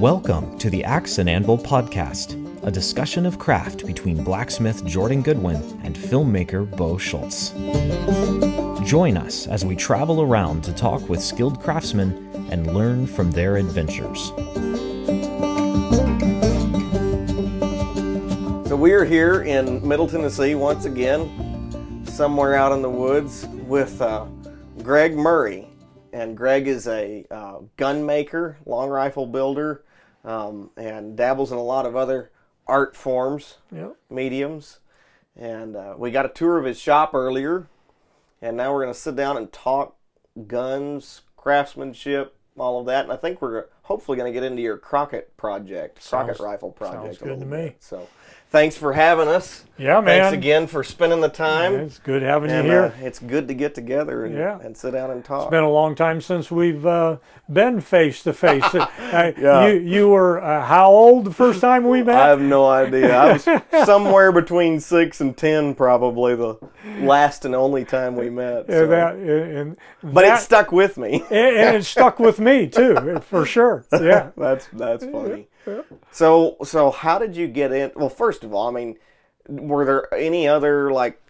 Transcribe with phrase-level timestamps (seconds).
[0.00, 2.34] Welcome to the Axe and Anvil Podcast,
[2.64, 7.50] a discussion of craft between blacksmith Jordan Goodwin and filmmaker Bo Schultz.
[8.88, 13.56] Join us as we travel around to talk with skilled craftsmen and learn from their
[13.56, 14.28] adventures.
[18.68, 24.00] So we are here in Middle Tennessee once again, somewhere out in the woods with
[24.00, 24.26] uh,
[24.82, 25.66] Greg Murray.
[26.16, 29.84] And Greg is a uh, gun maker, long rifle builder,
[30.24, 32.30] um, and dabbles in a lot of other
[32.66, 33.96] art forms, Yep.
[34.08, 34.78] mediums.
[35.38, 37.66] And uh, we got a tour of his shop earlier,
[38.40, 39.94] and now we're going to sit down and talk
[40.46, 43.04] guns, craftsmanship, all of that.
[43.04, 46.70] And I think we're hopefully going to get into your Crockett project, Crockett Sounds- rifle
[46.72, 47.02] project.
[47.02, 47.56] sounds a good to me.
[47.58, 47.76] bit.
[47.82, 48.08] So,
[48.50, 49.64] thanks for having us.
[49.78, 50.04] Yeah, man.
[50.22, 51.74] Thanks again for spending the time.
[51.74, 52.94] It's good having and you here.
[52.98, 54.58] uh, it's good to get together and, Yeah.
[54.60, 55.42] and sit down and talk.
[55.42, 57.18] it's been a long time since we've uh,
[57.52, 58.64] been face to face.
[59.06, 59.66] Uh, Yeah.
[59.68, 62.16] You you were uh, how old the first time we met?
[62.16, 63.14] I have no idea.
[63.16, 63.46] I was
[63.86, 66.56] somewhere between six and ten, probably the
[67.00, 68.66] last and only time we met.
[68.66, 68.86] So.
[68.88, 71.22] that, and but that, it stuck with me.
[71.30, 73.84] and, and it stuck with me too, for sure.
[73.92, 74.30] Yeah.
[74.36, 75.48] that's that's funny.
[76.10, 77.92] So so how did you get in?
[77.94, 78.96] Well, first of all, I mean,
[79.48, 81.20] were there any other like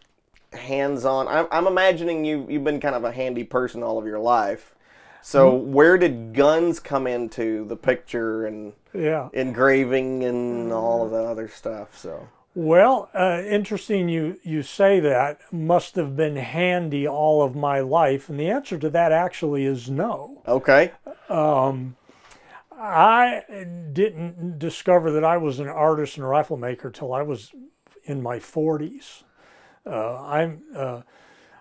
[0.53, 1.29] hands-on?
[1.29, 4.75] I'm, I'm imagining you you've been kind of a handy person all of your life.
[5.23, 5.73] So Mm-hmm.
[5.73, 9.29] where did guns come into the picture and Yeah.
[9.33, 11.98] engraving and all of the other stuff?
[11.98, 15.41] So Well, uh, interesting you, you say that.
[15.53, 18.29] Must have been handy all of my life.
[18.31, 20.42] And the answer to that actually is no.
[20.47, 20.92] okay,
[22.78, 23.42] I
[23.92, 27.52] didn't discover that I was an artist and rifle maker till I was
[28.05, 29.22] in my 40s.
[29.86, 31.02] Uh, I'm, uh,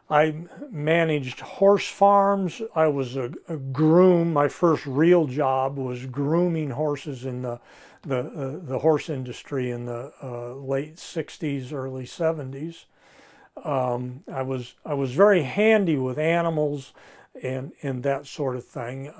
[0.09, 0.35] I
[0.69, 2.61] managed horse farms.
[2.75, 4.33] I was a, a groom.
[4.33, 7.59] My first real job was grooming horses in the
[8.03, 12.85] the uh, the horse industry in the uh, late 60s, early 70s.
[13.63, 16.93] Um, I was I was very handy with animals
[17.41, 19.11] and and that sort of thing.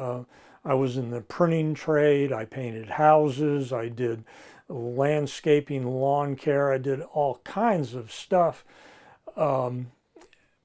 [0.66, 2.34] I was in the printing trade.
[2.34, 3.72] I painted houses.
[3.72, 4.24] I did
[4.68, 6.72] landscaping, lawn care.
[6.72, 8.66] I did all kinds of stuff.
[9.38, 9.92] Um,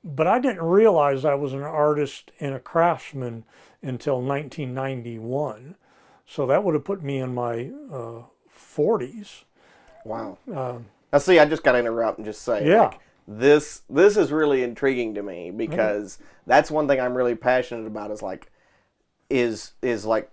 [0.03, 3.45] but I didn't realize I was an artist and a craftsman
[3.83, 5.75] until 1991.
[6.27, 8.23] So that would have put me in my uh,
[8.57, 9.45] 40s.
[10.05, 10.39] wow.
[10.47, 12.83] now see, I just got to interrupt and just say, Um, Yeah.
[12.85, 17.87] like, this this is really intriguing to me because that's one thing I'm really passionate
[17.87, 18.11] about.
[18.11, 18.51] Is like,
[19.31, 20.31] is is like,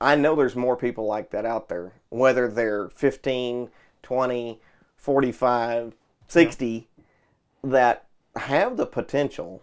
[0.00, 3.70] I know there's more people like that out there, whether they're 15,
[4.02, 4.60] 20,
[4.96, 5.94] 45,
[6.26, 6.88] 60,
[7.62, 9.62] that have the potential.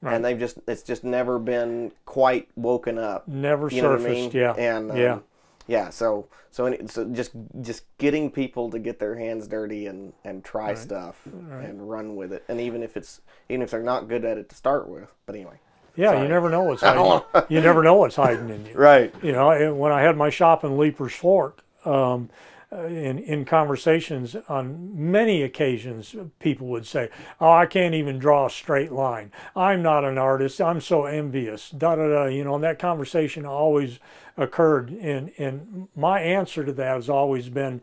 [0.00, 0.14] Right.
[0.14, 3.26] And they've just, it's just never been quite woken up.
[3.26, 4.34] Never You what I surfaced.
[4.34, 4.42] mean?
[4.42, 4.52] Yeah.
[4.52, 5.18] And um, yeah.
[5.66, 5.88] yeah.
[5.88, 7.32] So so, any, so just
[7.62, 12.32] just getting people to get their hands dirty and and try stuff and run with
[12.32, 15.08] it, and even if it's even if they're not good at it to start with.
[15.26, 15.58] But anyway.
[15.96, 16.22] Yeah, Sorry.
[16.22, 17.46] you never know what's hiding.
[17.48, 18.74] you never know what's hiding in you.
[18.74, 19.14] Right.
[19.22, 22.30] You know, when I had my shop in Leiper's Fork, um,
[22.72, 27.08] uh, in in conversations on many occasions, people would say,
[27.40, 29.30] "Oh, I can't even draw a straight line.
[29.54, 30.60] I'm not an artist.
[30.60, 32.24] I'm so envious." Da da da.
[32.24, 34.00] You know, and that conversation always
[34.36, 37.80] occurred, and and my answer to that has always been.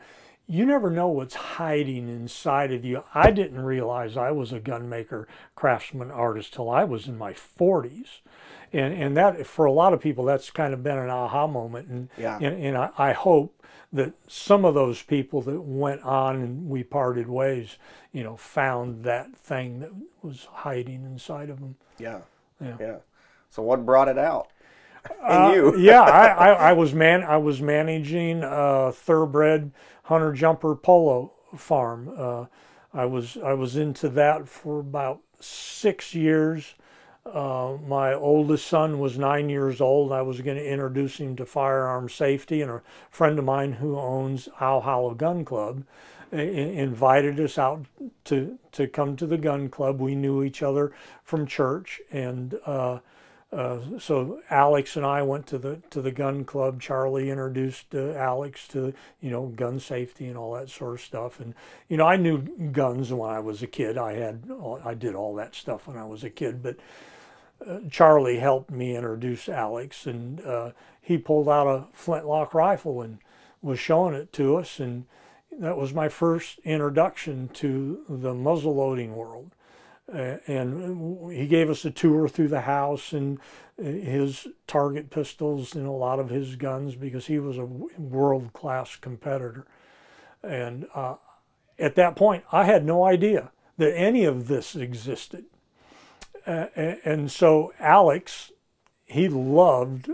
[0.48, 3.04] You never know what's hiding inside of you.
[3.14, 5.26] I didn't realize I was a gunmaker,
[5.56, 8.20] craftsman, artist till I was in my 40s
[8.74, 11.88] and and that for a lot of people that's kind of been an aha moment
[11.90, 12.38] and Yeah.
[12.38, 16.82] and, and I, I hope that some of those people that went on and we
[16.84, 17.78] parted ways
[18.14, 19.92] you know found that thing that
[20.22, 22.20] was hiding inside of them Yeah.
[22.62, 22.76] Yeah.
[22.80, 22.96] Yeah.
[23.50, 24.48] So what brought it out?
[25.06, 25.78] In Uh, you.
[25.78, 29.72] yeah I, I, I was man I was managing a thoroughbred
[30.04, 32.46] hunter jumper polo farm uh,
[32.94, 36.76] I was I was into that for about six years
[37.24, 40.12] Uh, my oldest son was nine years old.
[40.12, 42.82] I was going to introduce him to firearm safety, and a
[43.12, 45.84] friend of mine who owns Owl Hollow Gun Club
[46.34, 46.38] i-
[46.88, 47.86] invited us out
[48.26, 50.00] to to come to the gun club.
[50.02, 50.92] We knew each other
[51.24, 53.00] from church, and uh,
[53.52, 56.82] uh, so Alex and I went to the to the gun club.
[56.82, 61.40] Charlie introduced uh, Alex to you know gun safety and all that sort of stuff.
[61.40, 61.54] And
[61.90, 62.40] you know I knew
[62.72, 63.98] guns when I was a kid.
[63.98, 64.50] I had
[64.86, 66.78] I did all that stuff when I was a kid, but
[67.90, 70.72] Charlie helped me introduce Alex, and uh,
[71.02, 73.20] he pulled out a flintlock rifle and
[73.62, 75.06] was showing it to us, and
[75.52, 79.52] that was my first introduction to the muzzleloading world.
[80.12, 83.40] And he gave us a tour through the house and
[83.80, 88.52] uh, his target pistols and a lot of his guns because he was a world
[88.54, 89.66] class competitor.
[90.44, 91.16] And uh,
[91.80, 95.46] at that point, I had no idea that any of this existed.
[96.46, 98.52] Uh, and so Alex,
[99.06, 100.10] he loved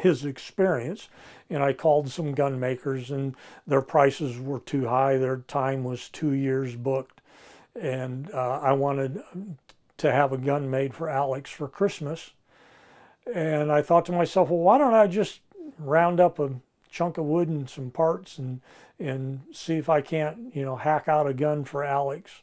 [0.00, 1.08] his experience.
[1.50, 3.34] And I called some gun makers, and
[3.66, 5.16] their prices were too high.
[5.16, 7.17] Their time was two years booked.
[7.80, 9.22] And uh, I wanted
[9.98, 12.30] to have a gun made for Alex for Christmas.
[13.32, 15.40] And I thought to myself, well, why don't I just
[15.78, 16.50] round up a
[16.90, 18.60] chunk of wood and some parts and
[18.98, 22.42] and see if I can't, you know, hack out a gun for Alex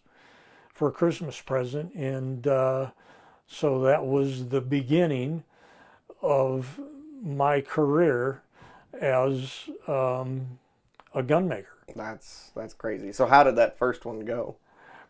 [0.74, 1.94] for a Christmas present.
[1.96, 2.92] And uh,
[3.48, 5.44] so that was the beginning
[6.22, 6.80] of
[7.22, 8.42] my career
[8.94, 10.60] as um,
[11.14, 11.78] a gun maker.
[11.96, 13.12] That's that's crazy.
[13.12, 14.56] So how did that first one go?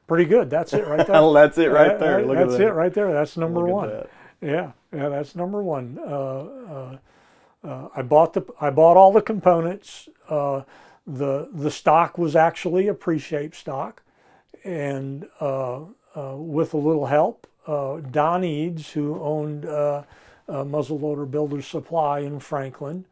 [0.08, 0.50] Pretty good.
[0.50, 1.32] That's it right there.
[1.34, 2.26] that's it right there.
[2.26, 3.12] Look that's it right there.
[3.12, 3.90] That's number one.
[4.42, 5.98] Yeah, yeah, that's number one.
[6.00, 6.98] Uh, uh,
[7.64, 10.08] uh, I bought the I bought all the components.
[10.30, 10.62] Uh,
[11.08, 14.04] the the stock was actually a pre-shaped stock,
[14.64, 15.82] and uh,
[16.16, 19.66] uh, with a little help, Don Eads, who owned
[20.48, 23.06] uh, muzzleloader builder supply in Franklin.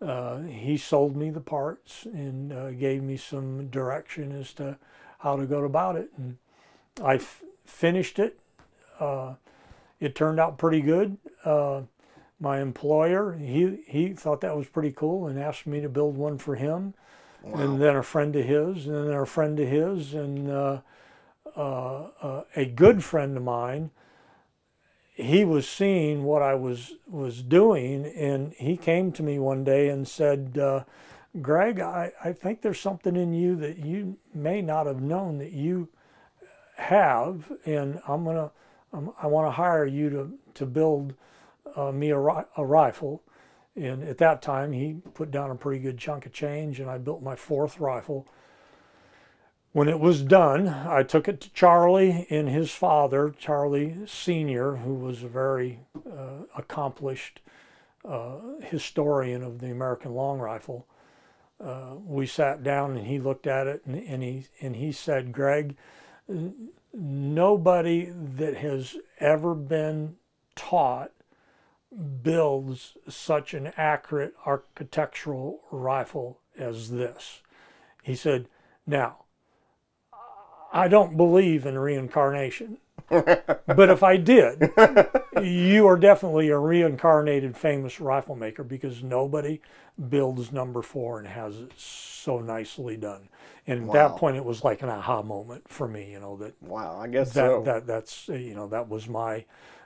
[0.00, 4.78] Uh, he sold me the parts and uh, gave me some direction as to
[5.18, 6.10] how to go about it.
[6.16, 6.38] And
[7.02, 8.38] I f- finished it.
[8.98, 9.34] Uh,
[10.00, 11.16] it turned out pretty good.
[11.44, 11.82] Uh,
[12.40, 16.38] my employer, he, he thought that was pretty cool and asked me to build one
[16.38, 16.94] for him.
[17.42, 17.60] Wow.
[17.60, 20.80] And then a friend of his, and then a friend of his, and uh,
[21.56, 23.90] a good friend of mine
[25.18, 29.88] he was seeing what I was was doing, and he came to me one day
[29.88, 30.84] and said, uh,
[31.40, 35.52] "Greg, I, I think there's something in you that you may not have known that
[35.52, 35.88] you
[36.76, 38.50] have, and I'm gonna
[38.92, 41.14] um, I want to hire you to to build
[41.76, 43.22] uh, me a, a rifle."
[43.76, 46.98] And at that time, he put down a pretty good chunk of change, and I
[46.98, 48.26] built my fourth rifle
[49.72, 54.94] when it was done, I took it to Charlie and his father, Charlie Sr., who
[54.94, 55.80] was a very
[56.10, 57.40] uh, accomplished
[58.04, 60.86] uh, historian of the American long rifle.
[61.60, 65.32] Uh, we sat down and he looked at it and, and, he, and he said,
[65.32, 65.76] Greg,
[66.92, 70.16] nobody that has ever been
[70.54, 71.10] taught
[72.22, 77.42] builds such an accurate architectural rifle as this.
[78.02, 78.46] He said,
[78.86, 79.24] now,
[80.72, 82.78] I don't believe in reincarnation.
[83.08, 84.72] But if I did,
[85.42, 89.60] you are definitely a reincarnated famous rifle maker because nobody
[90.08, 93.28] builds number four and has it so nicely done.
[93.66, 93.94] And wow.
[93.94, 96.98] at that point, it was like an aha moment for me, you know, that wow,
[96.98, 97.62] I guess that, so.
[97.64, 99.44] that that's you know that was my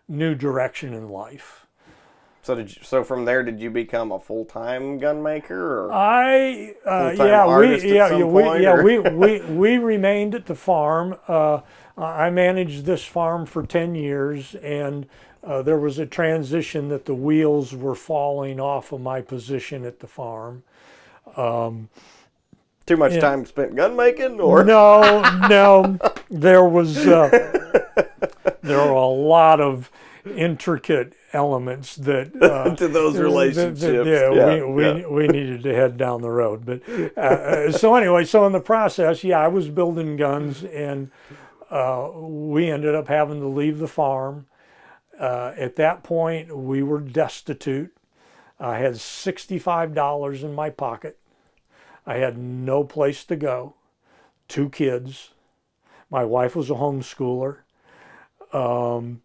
[0.09, 1.62] new direction in life.
[2.45, 5.93] So did you, so from there did you become a full time gun maker or
[5.93, 11.17] I uh, yeah we yeah, yeah we yeah we, we we remained at the farm.
[11.29, 11.61] Uh,
[11.97, 15.07] I managed this farm for ten years, and
[15.45, 20.01] uh, there was a transition that the wheels were falling off of my position at
[20.01, 20.65] the farm.
[21.37, 21.91] Um,
[22.87, 25.97] Too much time spent gun making, or no, no,
[26.29, 27.29] there was uh,
[28.63, 29.93] there were a lot of
[30.27, 33.81] intricate elements that uh, to those relationships.
[33.81, 35.07] That, that, yeah, yeah, we, yeah.
[35.07, 36.65] we we needed to head down the road.
[36.65, 36.83] But
[37.17, 41.11] uh, uh, so anyway, so in the process, yeah, I was building guns, and
[41.71, 44.47] uh, we ended up having to leave the farm.
[45.19, 47.95] Uh, at that point, we were destitute.
[48.59, 51.19] I had sixty-five dollars in my pocket.
[52.07, 53.75] I had no place to go.
[54.49, 55.31] Two kids.
[56.11, 57.59] My wife was a homeschooler.
[58.53, 59.23] Um,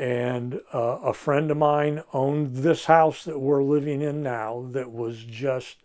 [0.00, 4.90] and uh, a friend of mine owned this house that we're living in now that
[4.90, 5.76] was just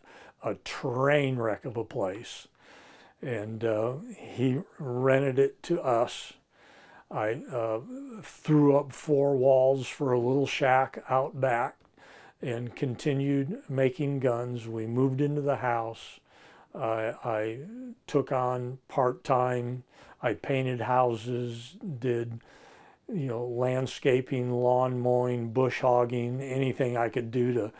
[0.41, 2.47] a train wreck of a place.
[3.21, 6.31] And uh, he rented it to us.
[7.11, 7.81] I uh,
[8.23, 11.75] threw up four walls for a little shack out back
[12.41, 14.65] and continued making guns.
[14.65, 16.21] We moved into the house.
[16.73, 17.57] I
[18.07, 19.83] took on part time.
[20.21, 22.39] I painted houses, did
[23.07, 27.71] you know, landscaping, lawn mowing, bush hogging, anything I could do to,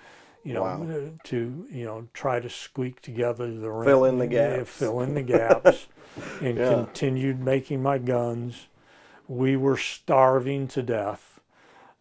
[0.44, 1.12] you know, wow.
[1.26, 5.24] To you know, try to squeak together the fill in the gaps, fill in the
[5.24, 5.88] gaps,
[6.42, 6.70] and yeah.
[6.70, 8.68] continued making my guns.
[9.28, 11.40] We were starving to death.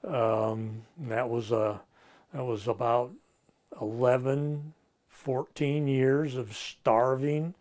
[0.07, 1.81] Um, that was a
[2.35, 3.13] that was about
[3.81, 4.75] 11,
[5.09, 7.55] 14 years of starving,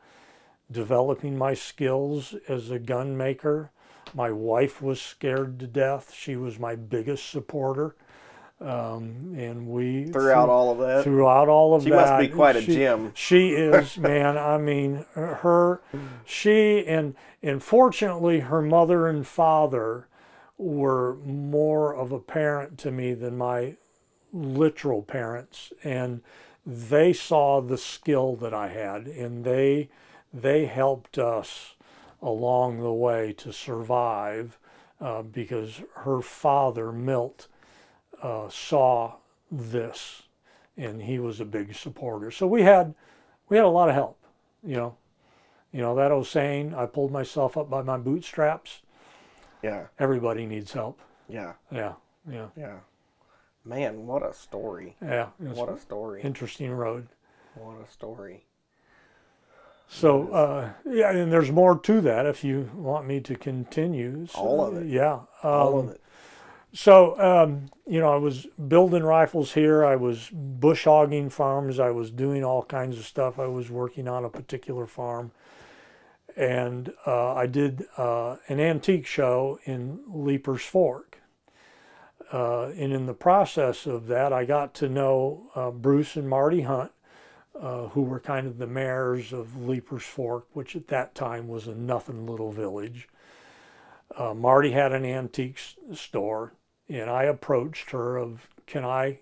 [0.69, 3.71] developing my skills as a gun maker
[4.13, 6.13] My wife was scared to death.
[6.13, 7.95] She was my biggest supporter.
[8.61, 11.03] Um, and we Throughout all of that.
[11.03, 12.05] throughout all of She that.
[12.05, 13.11] She must be quite a she- gem.
[13.13, 14.37] She is, man.
[14.37, 15.81] I mean, her,
[16.23, 20.07] she, and and fortunately, her mother and father
[20.57, 23.75] were more of a parent to me than my
[24.31, 26.21] literal parents, and
[26.65, 29.89] they saw the skill that I had, and they
[30.33, 31.75] they helped us
[32.23, 34.57] along the way to survive
[35.01, 37.47] uh, because her father Milt
[38.21, 39.15] uh, saw
[39.51, 40.23] this
[40.77, 42.31] and he was a big supporter.
[42.31, 42.95] So we had
[43.49, 44.17] we had a lot of help,
[44.63, 44.95] you know.
[45.71, 48.81] You know that old saying, I pulled myself up by my bootstraps.
[49.63, 49.87] Yeah.
[49.97, 50.99] Everybody needs help.
[51.27, 51.53] Yeah.
[51.71, 51.93] Yeah,
[52.29, 52.77] yeah, Yeah.
[53.65, 54.95] Man, what a story.
[55.01, 55.29] yeah.
[55.39, 56.21] What a story.
[56.21, 57.07] interesting road.
[57.55, 58.45] What a story.
[59.87, 64.25] So uh, yeah, and there's more to that if you want me to continue.
[64.27, 64.87] So, All of it.
[64.87, 65.19] Yeah.
[65.43, 66.03] All um, of it.
[66.75, 69.85] So, um, you know, I was building rifles here.
[69.85, 71.79] I was bush hogging farms.
[71.79, 73.37] I was doing all kinds of stuff.
[73.37, 75.31] I was working on a particular farm.
[76.35, 81.19] And uh, I did uh, an antique show in Leiper's Fork.
[82.31, 86.61] Uh, and in the process of that, I got to know uh, Bruce and Marty
[86.61, 86.91] Hunt,
[87.59, 91.67] uh, who were kind of the mayors of Leiper's Fork, which at that time was
[91.67, 93.07] a nothing little village.
[94.15, 95.59] Uh, Marty had an antique
[95.93, 96.53] store,
[96.89, 99.19] and I approached her of, can I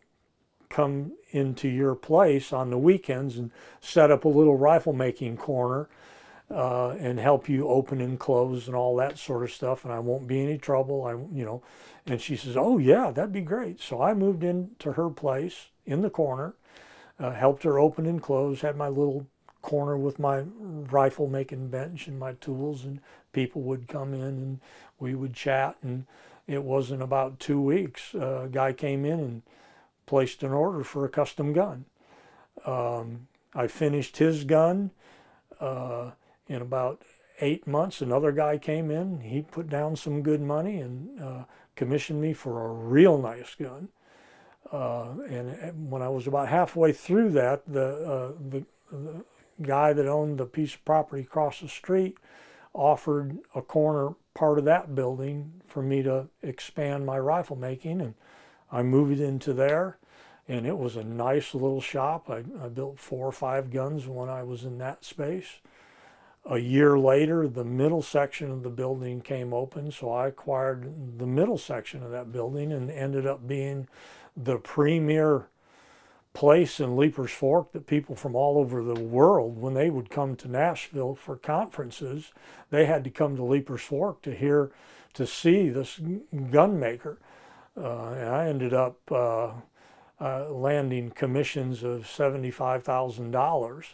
[0.69, 5.89] come into your place on the weekends and set up a little rifle making corner
[6.49, 9.99] uh, and help you open and close and all that sort of stuff, and I
[9.99, 11.05] won't be any trouble.
[11.05, 11.61] I, you know,
[12.05, 16.01] and she says, "Oh yeah, that'd be great." So I moved into her place in
[16.01, 16.55] the corner,
[17.19, 19.27] uh, helped her open and close, had my little
[19.61, 22.99] corner with my rifle making bench and my tools, and
[23.31, 24.59] people would come in and
[24.99, 25.75] we would chat.
[25.81, 26.05] And
[26.47, 28.13] it wasn't about two weeks.
[28.15, 29.41] Uh, a guy came in and
[30.05, 31.85] placed an order for a custom gun.
[32.65, 34.91] Um, I finished his gun
[35.59, 36.11] uh,
[36.47, 37.03] in about
[37.39, 38.01] eight months.
[38.01, 39.21] Another guy came in.
[39.21, 41.43] He put down some good money and uh,
[41.75, 43.89] commissioned me for a real nice gun.
[44.71, 49.23] Uh, and when I was about halfway through that, the, uh, the the
[49.61, 52.17] guy that owned the piece of property across the street
[52.73, 58.15] offered a corner part of that building for me to expand my rifle making, and
[58.71, 59.97] I moved into there.
[60.47, 62.29] And it was a nice little shop.
[62.29, 65.59] I, I built four or five guns when I was in that space.
[66.45, 71.27] A year later, the middle section of the building came open, so I acquired the
[71.27, 73.87] middle section of that building and ended up being
[74.35, 75.47] the premier
[76.33, 80.35] place in Leiper's Fork that people from all over the world, when they would come
[80.37, 82.31] to Nashville for conferences,
[82.69, 84.71] they had to come to Leiper's Fork to hear,
[85.13, 85.99] to see this
[86.51, 87.19] gun maker.
[87.75, 89.51] Uh, and I ended up uh,
[90.19, 93.85] uh, landing commissions of $75,000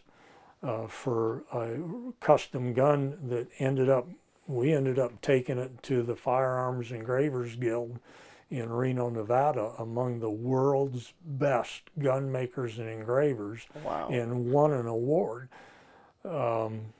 [0.63, 1.77] uh, for a
[2.19, 4.07] custom gun that ended up,
[4.47, 7.99] we ended up taking it to the Firearms Engravers Guild
[8.49, 14.07] in Reno, Nevada, among the world's best gun makers and engravers, Wow.
[14.09, 15.49] and won an award.
[16.23, 16.93] Um,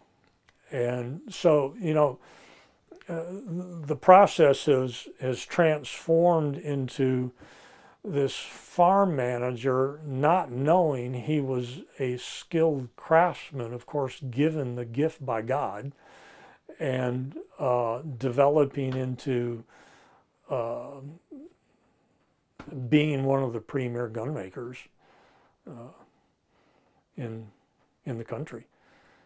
[0.72, 2.20] and so, you know,
[3.08, 3.24] uh,
[3.86, 7.32] the process has has transformed into
[8.04, 15.26] this farm manager not knowing he was a skilled craftsman, of course, given the gift
[15.26, 15.94] by God,
[16.80, 19.64] and uh, developing into
[20.50, 21.00] uh,
[22.90, 24.78] being one of the premier gun makers
[25.70, 25.92] uh,
[27.16, 27.48] in
[28.06, 28.68] in the country.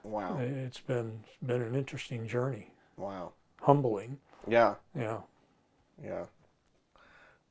[0.04, 0.38] Wow.
[0.40, 3.34] It's been it's been an interesting journey, Wow.
[3.62, 4.18] humbling.
[4.48, 4.76] Yeah.
[4.96, 5.20] Yeah.
[6.04, 6.26] Yeah.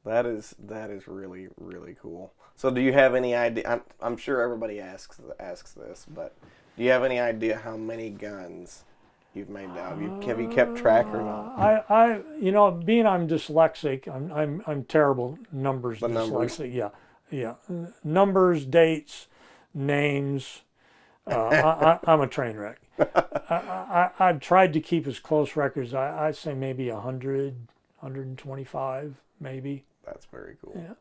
[0.04, 2.32] That is that is really really cool.
[2.56, 3.64] So, do you have any idea?
[3.66, 6.34] I'm, I'm sure everybody asks asks this, but
[6.76, 8.84] do you have any idea how many guns
[9.34, 9.90] you've made now?
[9.90, 11.58] Have you, have you kept track or not?
[11.58, 16.58] I, I, you know, being I'm dyslexic, I'm, I'm, I'm terrible numbers The numbers.
[16.58, 16.74] dyslexic.
[16.74, 16.90] Yeah,
[17.30, 17.54] yeah,
[18.04, 19.26] numbers, dates,
[19.74, 20.62] names.
[21.26, 22.80] Uh, I, I, I'm a train wreck.
[22.98, 23.10] I,
[23.50, 25.94] I, I've tried to keep as close records.
[25.94, 27.54] I, I'd say maybe 100,
[28.00, 29.84] 125, maybe.
[30.04, 30.74] That's very cool.
[30.76, 30.94] Yeah.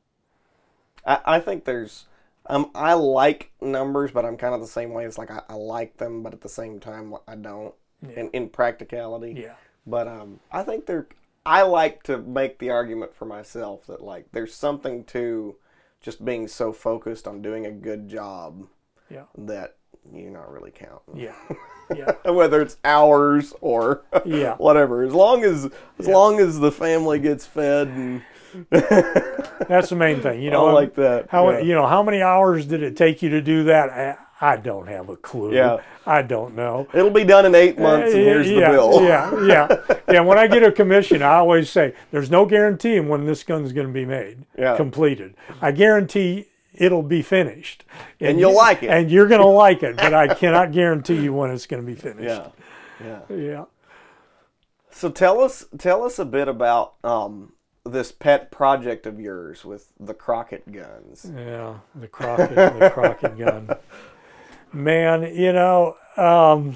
[1.06, 2.06] I, I think there's
[2.46, 5.06] um I like numbers, but I'm kind of the same way.
[5.06, 7.74] It's like I, I like them, but at the same time I don't.
[8.08, 8.20] Yeah.
[8.22, 9.34] In in practicality.
[9.38, 9.54] Yeah.
[9.86, 11.08] But um, I think there.
[11.46, 15.56] I like to make the argument for myself that like there's something to
[16.02, 18.68] just being so focused on doing a good job
[19.10, 19.24] Yeah.
[19.38, 19.78] that
[20.14, 21.18] you're not really counting.
[21.18, 21.36] Yeah,
[21.96, 24.56] yeah, Whether it's hours or yeah.
[24.58, 28.22] whatever, as long as as long as the family gets fed and
[29.68, 30.42] That's the main thing.
[30.42, 31.30] You know, all like that.
[31.30, 31.60] how yeah.
[31.60, 34.20] you know how many hours did it take you to do that?
[34.42, 35.54] I, don't have a clue.
[35.54, 35.78] Yeah.
[36.06, 36.88] I don't know.
[36.94, 39.04] It'll be done in eight months, and here's yeah, the bill.
[39.04, 40.20] Yeah, yeah, yeah.
[40.22, 43.88] When I get a commission, I always say, "There's no guarantee when this gun's going
[43.88, 44.76] to be made, Yeah.
[44.76, 45.36] completed.
[45.62, 47.84] I guarantee it'll be finished,
[48.20, 48.90] And you'll you- like it.
[48.90, 51.88] and you're going to like it, but I cannot guarantee you when it's going to
[51.88, 52.48] be finished." yeah,
[53.30, 53.36] yeah.
[53.36, 53.66] yeah.
[54.92, 57.54] So tell us tell us a bit about um,
[57.86, 61.30] this pet project of yours with the Crockett guns.
[61.34, 63.70] Yeah, the Crockett, the Crockett gun.
[64.72, 66.76] Man, you know, um,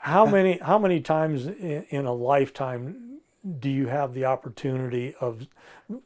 [0.00, 3.20] how many how many times in, a lifetime
[3.58, 5.46] do you have the opportunity of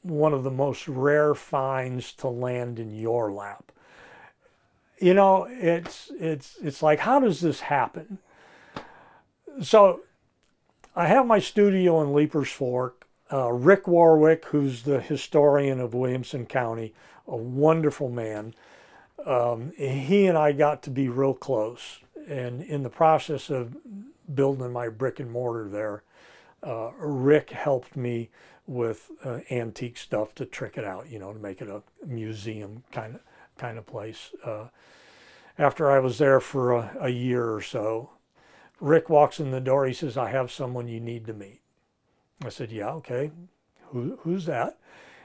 [0.03, 3.73] one of the most rare finds to land in your lap?
[4.99, 8.19] You know, it's it's it's like how does this happen?
[9.63, 10.01] So,
[10.97, 13.07] I have my studio in Leipers Fork.
[13.33, 16.93] Uh, Rick Warwick, who's the historian of Williamson County,
[17.27, 18.55] a wonderful man.
[19.25, 23.77] Um, he and I got to be real close, and in the process of
[24.35, 26.03] building my brick and mortar there,
[26.63, 28.31] uh, Rick helped me
[28.67, 32.83] with uh, antique stuff to trick it out, you know, to make it a museum
[32.93, 33.21] kind of
[33.57, 34.33] kind of place.
[34.45, 34.69] Uh,
[35.59, 38.11] after I was there for a, a year or so,
[38.81, 39.87] Rick walks in the door.
[39.87, 41.61] He says, "I have someone you need to meet."
[42.45, 43.31] I said, "Yeah, okay.
[43.91, 44.79] Who, who's that?"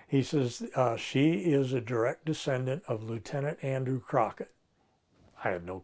[0.09, 4.51] He says, uh, "She is a direct descendant of Lieutenant Andrew Crockett."
[5.43, 5.83] I had no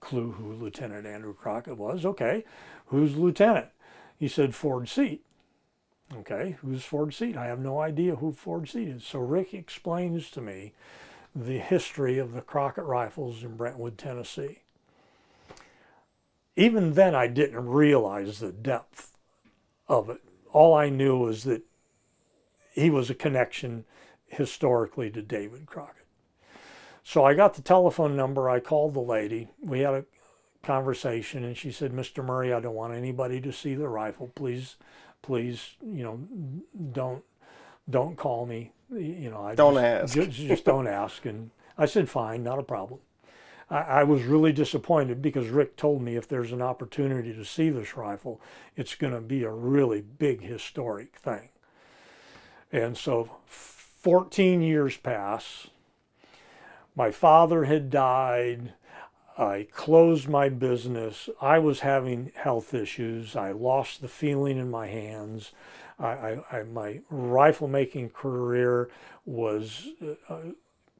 [0.00, 2.06] clue who Lieutenant Andrew Crockett was.
[2.06, 2.44] Okay,
[2.86, 3.68] who's Lieutenant?
[4.16, 5.24] He said Forge Seat.
[6.14, 7.36] Okay, who's Forge Seat?
[7.36, 9.04] I have no idea who Forge Seat is.
[9.04, 10.72] So Rick explains to me
[11.34, 14.60] the history of the Crockett rifles in Brentwood, Tennessee.
[16.54, 19.16] Even then, I didn't realize the depth
[19.88, 20.20] of it.
[20.52, 21.62] All I knew was that
[22.72, 23.84] he was a connection
[24.26, 26.06] historically to David Crockett.
[27.04, 28.48] So I got the telephone number.
[28.48, 29.48] I called the lady.
[29.60, 30.04] We had a
[30.62, 32.24] conversation, and she said, "Mr.
[32.24, 34.30] Murray, I don't want anybody to see the rifle.
[34.34, 34.76] Please,
[35.20, 36.20] please, you know,
[36.92, 37.24] don't
[37.90, 38.72] don't call me.
[38.90, 42.58] You know, I Don't just, ask." Just, just don't ask." And I said, "Fine, not
[42.58, 43.00] a problem."
[43.68, 47.70] I, I was really disappointed because Rick told me if there's an opportunity to see
[47.70, 48.40] this rifle,
[48.76, 51.48] it's going to be a really big historic thing.
[52.72, 55.68] And so 14 years pass.
[56.96, 58.72] My father had died.
[59.38, 61.28] I closed my business.
[61.40, 63.36] I was having health issues.
[63.36, 65.52] I lost the feeling in my hands.
[65.98, 68.90] I, I, I my rifle making career
[69.24, 69.88] was
[70.28, 70.36] uh,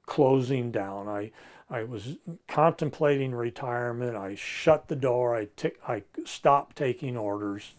[0.07, 1.09] closing down.
[1.09, 1.33] I,
[1.69, 2.17] I was
[2.49, 4.17] contemplating retirement.
[4.17, 5.35] I shut the door.
[5.35, 7.73] I, t- I stopped taking orders.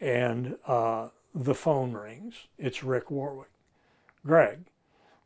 [0.00, 2.46] And uh, the phone rings.
[2.58, 3.50] It's Rick Warwick.
[4.24, 4.66] Greg,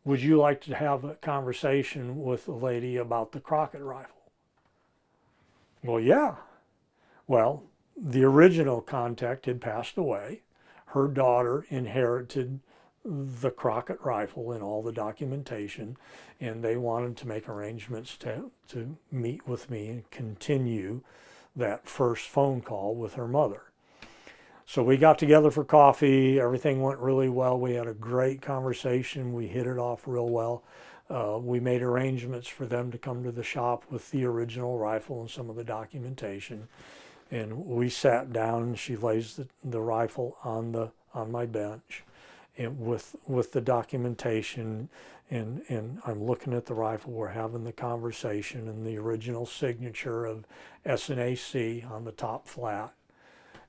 [0.05, 4.31] would you like to have a conversation with a lady about the Crockett rifle?
[5.83, 6.37] Well, yeah.
[7.27, 7.65] Well,
[7.97, 10.43] the original contact had passed away.
[10.87, 12.61] Her daughter inherited
[13.05, 15.97] the Crockett rifle and all the documentation,
[16.41, 21.03] and they wanted to make arrangements to, to meet with me and continue
[21.55, 23.63] that first phone call with her mother.
[24.69, 26.41] So we got together for coffee.
[26.41, 27.59] Everything went really well.
[27.59, 29.33] We had a great conversation.
[29.33, 30.65] We hit it off real well.
[31.09, 35.21] Uh, we made arrangements for them to come to the shop with the original rifle
[35.21, 36.67] and some of the documentation.
[37.31, 42.03] And we sat down she lays the, the rifle on the on my bench
[42.59, 44.89] and with with the documentation
[45.31, 50.27] and and I'm looking at the rifle, we're having the conversation and the original signature
[50.27, 50.45] of
[50.85, 52.93] SNAC on the top flat.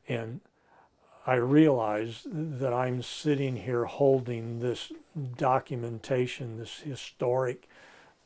[0.08, 0.42] And
[1.28, 4.94] I realize that I'm sitting here holding this
[5.38, 7.68] documentation, this historic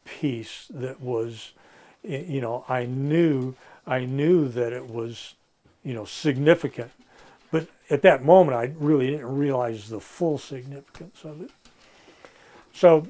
[0.05, 1.53] piece that was,
[2.03, 3.55] you know, I knew,
[3.87, 5.33] I knew that it was,
[5.83, 6.91] you know, significant,
[7.51, 11.49] but at that moment I really didn't realize the full significance of it.
[12.71, 13.07] So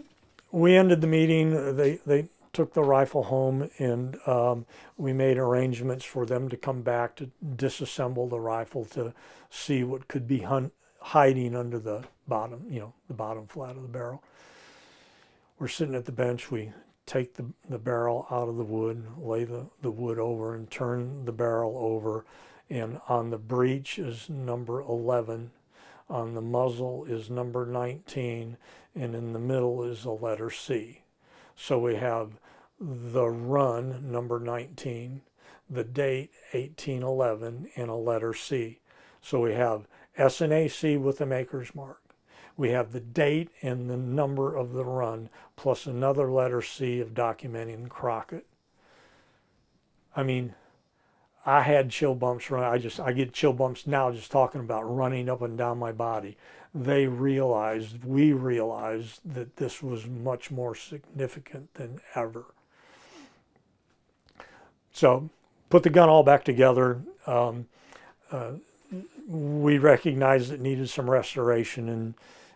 [0.52, 1.76] we ended the meeting.
[1.76, 4.66] They they took the rifle home, and um,
[4.98, 9.14] we made arrangements for them to come back to disassemble the rifle to
[9.50, 13.82] see what could be hun- hiding under the bottom, you know, the bottom flat of
[13.82, 14.24] the barrel.
[15.60, 16.52] We're sitting at the bench.
[16.52, 16.72] We
[17.06, 21.26] take the, the barrel out of the wood, lay the, the wood over, and turn
[21.26, 22.26] the barrel over.
[22.70, 25.52] And on the breech is number 11.
[26.10, 28.58] On the muzzle is number 19.
[28.96, 31.02] And in the middle is the letter C.
[31.56, 32.40] So we have
[32.80, 35.22] the run number 19,
[35.70, 38.80] the date 1811, and a letter C.
[39.22, 39.88] So we have
[40.18, 42.02] SNAC with the maker's mark.
[42.58, 47.14] We have the date and the number of the run, plus another letter C of
[47.14, 48.46] documenting Crockett.
[50.16, 50.56] I mean,
[51.46, 52.52] I had chill bumps.
[52.52, 55.92] I just I get chill bumps now just talking about running up and down my
[55.92, 56.38] body.
[56.74, 62.46] They realized, we realized that this was much more significant than ever.
[64.94, 65.30] So,
[65.70, 67.02] put the gun all back together.
[67.28, 67.68] Um,
[68.32, 68.54] uh,
[69.28, 72.14] we recognized it needed some restoration, and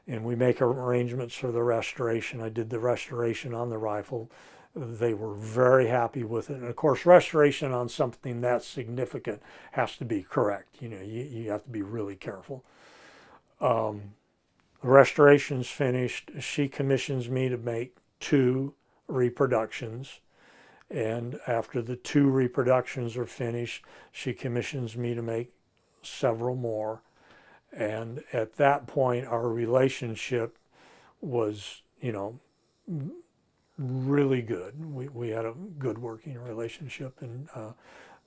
[0.08, 2.40] and we make arrangements for the restoration.
[2.40, 4.30] I did the restoration on the rifle
[4.76, 6.58] they were very happy with it.
[6.58, 10.82] And of course, restoration on something that significant has to be correct.
[10.82, 12.64] You know, you, you have to be really careful.
[13.62, 14.14] Um,
[14.82, 16.32] restoration's finished.
[16.40, 18.74] She commissions me to make two
[19.08, 20.20] reproductions.
[20.90, 25.52] And after the two reproductions are finished, she commissions me to make
[26.04, 27.02] several more.
[27.72, 30.58] And at that point, our relationship
[31.22, 32.40] was, you know,
[33.78, 34.94] really good.
[34.94, 37.72] We, we had a good working relationship, and uh,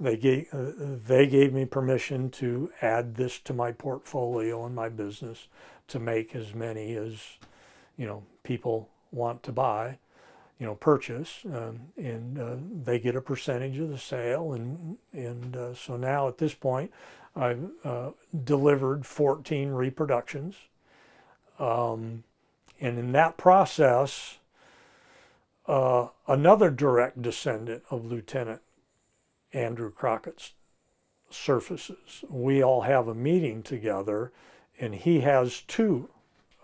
[0.00, 0.70] they gave uh,
[1.06, 5.48] they gave me permission to add this to my portfolio and my business
[5.88, 7.38] to make as many as
[7.96, 9.98] you know people want to buy,
[10.58, 15.56] you know, purchase, um, and uh, they get a percentage of the sale, and and
[15.56, 16.92] uh, so now at this point,
[17.34, 18.11] I've uh,
[18.44, 20.56] delivered 14 reproductions.
[21.58, 22.24] Um,
[22.80, 24.38] and in that process,
[25.66, 28.62] uh, another direct descendant of Lieutenant
[29.59, 30.53] Andrew Crockett's
[31.31, 32.25] surfaces.
[32.29, 34.33] We all have a meeting together,
[34.79, 36.09] and he has two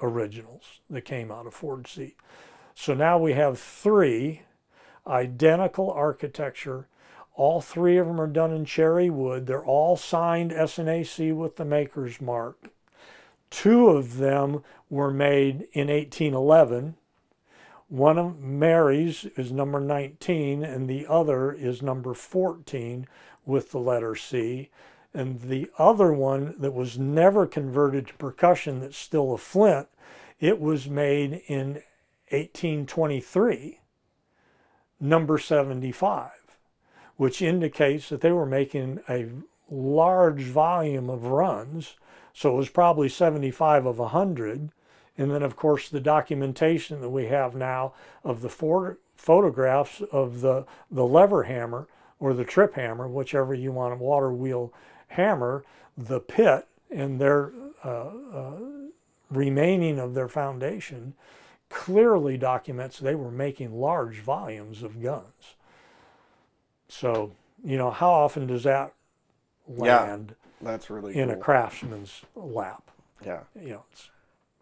[0.01, 2.17] originals that came out of Forge Seat.
[2.75, 4.43] So now we have three
[5.07, 6.89] identical architecture.
[7.35, 9.47] All three of them are done in cherry wood.
[9.47, 12.71] They're all signed SNAC with the maker's mark.
[13.51, 16.95] Two of them were made in 1811
[17.89, 23.07] one of Mary's is number 19 and the other is number 14
[23.45, 24.71] with the letter C.
[25.13, 29.89] And the other one that was never converted to percussion that's still a flint,
[30.41, 31.83] it was made in
[32.31, 33.81] 1823,
[34.99, 36.31] number 75,
[37.17, 39.29] which indicates that they were making a
[39.71, 41.97] large volume of runs.
[42.33, 44.71] So it was probably 75 of 100
[45.17, 47.93] and then, of course, the documentation that we have now
[48.25, 51.87] of the four photographs of the, the lever hammer
[52.19, 54.73] or the trip hammer, whichever you want, a water wheel
[55.09, 55.65] hammer,
[55.97, 57.53] the pit and their
[57.85, 58.53] uh, uh,
[59.31, 61.15] remaining of their foundation
[61.69, 65.57] clearly documents they were making large volumes of guns.
[66.89, 67.33] So,
[67.65, 68.93] you know, how often does that
[69.67, 71.37] land yeah, that's really in cool.
[71.37, 72.91] a craftsman's lap?
[73.25, 73.41] Yeah.
[73.61, 74.11] You know, it's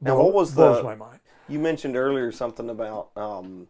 [0.03, 0.83] now, what was blows the?
[0.83, 1.21] my mind.
[1.49, 3.69] You mentioned earlier something about um,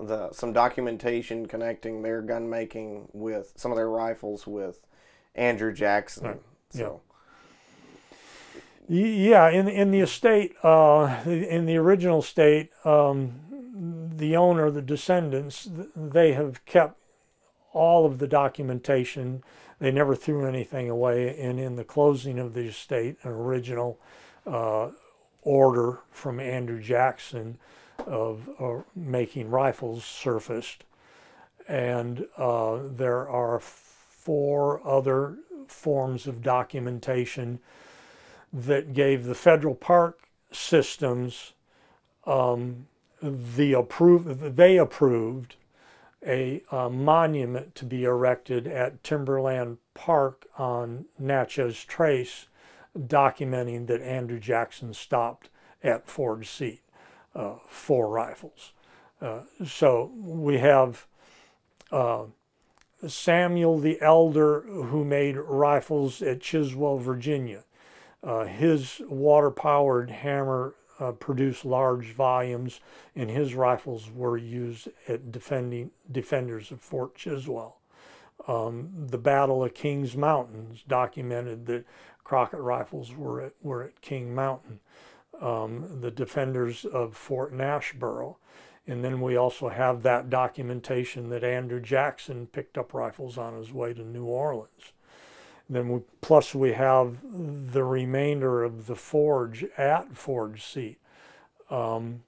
[0.00, 4.80] the some documentation connecting their gun making with some of their rifles with
[5.34, 6.26] Andrew Jackson.
[6.26, 6.42] Right.
[6.70, 7.00] So.
[8.86, 13.40] Yeah, in in the estate, uh, in the original state, um,
[14.16, 16.98] the owner, the descendants, they have kept
[17.72, 19.42] all of the documentation.
[19.78, 21.38] They never threw anything away.
[21.38, 23.98] And in the closing of the estate, an original
[24.46, 24.90] uh,
[25.44, 27.58] order from Andrew Jackson
[28.06, 30.84] of uh, making rifles surfaced.
[31.68, 37.60] And uh, there are four other forms of documentation
[38.52, 41.52] that gave the federal park systems
[42.26, 42.86] um,
[43.22, 45.56] the approve they approved
[46.26, 52.46] a, a, monument to be erected at Timberland Park on Natchez Trace
[52.98, 55.50] documenting that Andrew Jackson stopped
[55.82, 56.82] at Forge Seat
[57.34, 58.72] uh, for rifles.
[59.20, 61.06] Uh, so we have
[61.90, 62.24] uh,
[63.06, 67.64] Samuel the Elder, who made rifles at Chiswell, Virginia.
[68.22, 72.80] Uh, his water powered hammer uh, produced large volumes,
[73.14, 77.74] and his rifles were used at defending defenders of Fort Chiswell.
[78.48, 81.84] Um, the Battle of Kings Mountains documented that
[82.24, 84.80] Crockett rifles were at, were at King Mountain,
[85.40, 88.36] um, the defenders of Fort Nashboro.
[88.86, 93.72] And then we also have that documentation that Andrew Jackson picked up rifles on his
[93.72, 94.92] way to New Orleans.
[95.68, 100.98] Then we, plus we have the remainder of the forge at Forge Seat.
[101.70, 102.24] Um,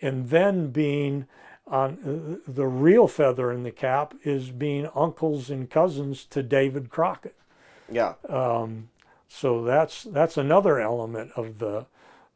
[0.00, 1.26] and then being
[1.66, 6.88] on uh, the real feather in the cap is being uncles and cousins to David
[6.88, 7.36] Crockett.
[7.90, 8.14] Yeah.
[8.28, 8.90] Um,
[9.28, 11.86] so that's that's another element of the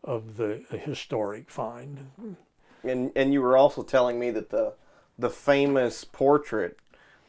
[0.04, 2.10] of the historic find.
[2.84, 4.74] And and you were also telling me that the
[5.18, 6.78] the famous portrait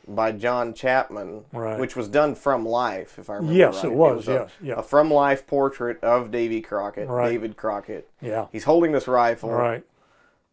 [0.08, 1.80] by John Chapman, Right.
[1.80, 3.86] which was done from life, if I remember Yes, right.
[3.86, 4.74] it was, a, yes, yeah.
[4.80, 7.30] a from life portrait of Davy Crockett, Right.
[7.30, 8.10] David Crockett.
[8.20, 8.48] Yeah.
[8.52, 9.52] He's holding this rifle.
[9.52, 9.84] Right.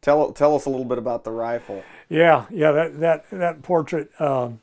[0.02, 1.82] Tell tell us a little bit about the rifle.
[2.08, 4.08] Yeah, yeah, that that that portrait.
[4.20, 4.60] Um,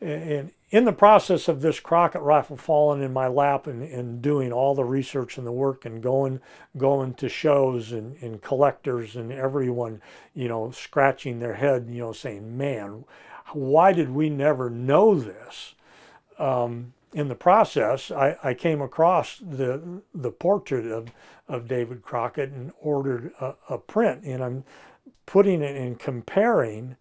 [0.00, 4.52] and in the process of this Crockett rifle falling in my lap and, and doing
[4.52, 6.40] all the research and the work and going
[6.76, 10.02] going to shows and, and collectors and everyone,
[10.34, 13.04] you know, scratching their head, you know, saying, "Man,
[13.52, 15.76] why did we never know this?"
[16.40, 21.06] Um, in the process, I, I came across the the portrait of,
[21.46, 24.64] of David Crockett and ordered a, a print, and I'm
[25.24, 26.96] putting it and comparing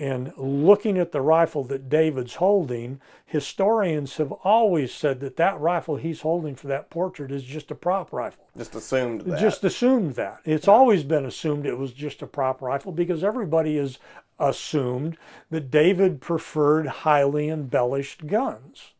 [0.00, 5.96] and looking at the rifle that David's holding, historians have always said that that rifle
[5.96, 8.46] he's holding for that portrait is just a prop rifle.
[8.56, 9.38] Just assumed that.
[9.38, 10.40] Just assumed that.
[10.46, 13.98] It's always been assumed it was just a prop rifle because everybody has
[14.38, 15.18] assumed
[15.50, 18.92] that David preferred highly embellished guns.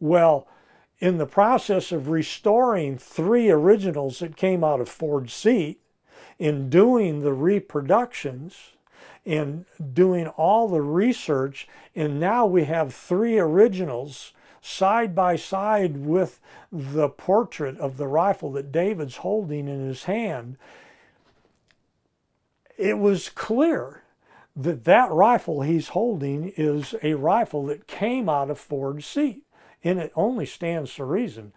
[0.00, 0.46] Well,
[0.98, 5.80] in the process of restoring three originals that came out of Forge Seat,
[6.38, 8.72] in doing the reproductions,
[9.24, 16.40] in doing all the research, and now we have three originals side by side with
[16.70, 20.56] the portrait of the rifle that David's holding in his hand.
[22.76, 24.02] It was clear
[24.56, 29.44] that that rifle he's holding is a rifle that came out of Forge Seat,
[29.82, 31.52] and it only stands to reason.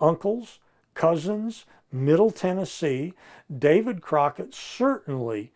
[0.00, 0.58] Uncles,
[0.94, 3.14] cousins, Middle Tennessee,
[3.56, 5.52] David Crockett certainly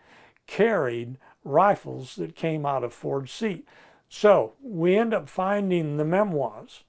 [0.46, 3.66] carried rifles that came out of Forge Seat.
[4.08, 6.84] So we end up finding the memoirs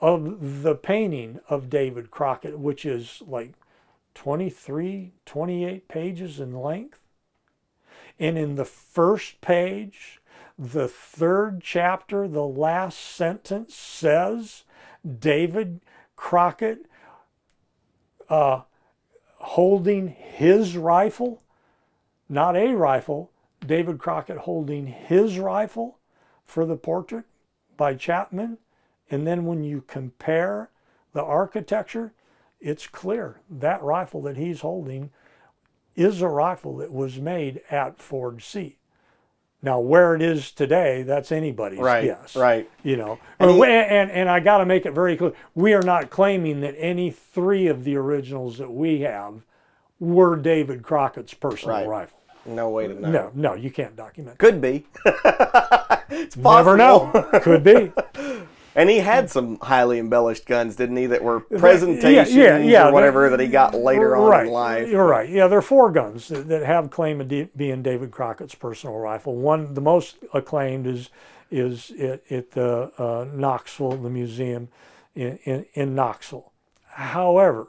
[0.00, 3.54] of the painting of David Crockett, which is like
[4.14, 7.00] 23, 28 pages in length.
[8.18, 10.20] And in the first page,
[10.58, 14.64] the third chapter, the last sentence says
[15.18, 15.80] David
[16.16, 16.86] Crockett
[18.28, 18.62] uh,
[19.36, 21.42] holding his rifle,
[22.28, 23.30] not a rifle,
[23.66, 25.98] David Crockett holding his rifle
[26.44, 27.24] for the portrait
[27.76, 28.58] by Chapman.
[29.10, 30.70] And then when you compare
[31.12, 32.12] the architecture,
[32.60, 35.10] it's clear that rifle that he's holding
[35.94, 38.78] is a rifle that was made at Forge Seat.
[39.62, 42.36] Now, where it is today, that's anybody's Right, guess.
[42.36, 42.68] right.
[42.82, 45.82] You know, And and, and, and I got to make it very clear we are
[45.82, 49.42] not claiming that any three of the originals that we have
[50.00, 51.86] were David Crockett's personal Right.
[51.86, 52.18] rifle.
[52.46, 53.10] No way to know.
[53.10, 54.38] No, no, you can't document.
[54.38, 54.86] Could be.
[55.04, 56.42] it's possible.
[56.42, 57.28] Never know.
[57.42, 57.92] Could be.
[58.76, 61.06] And he had some highly embellished guns, didn't he?
[61.06, 64.46] That were presentations yeah, yeah, or whatever that he got later on right.
[64.46, 64.88] in life.
[64.88, 65.28] You're right.
[65.28, 68.96] Yeah, there are four guns that, that have claim of D- being David Crockett's personal
[68.96, 69.36] rifle.
[69.36, 71.10] One, the most acclaimed, is
[71.50, 74.68] is at, at the uh, Knoxville, the museum
[75.14, 76.50] in, in, in Knoxville.
[76.88, 77.68] However,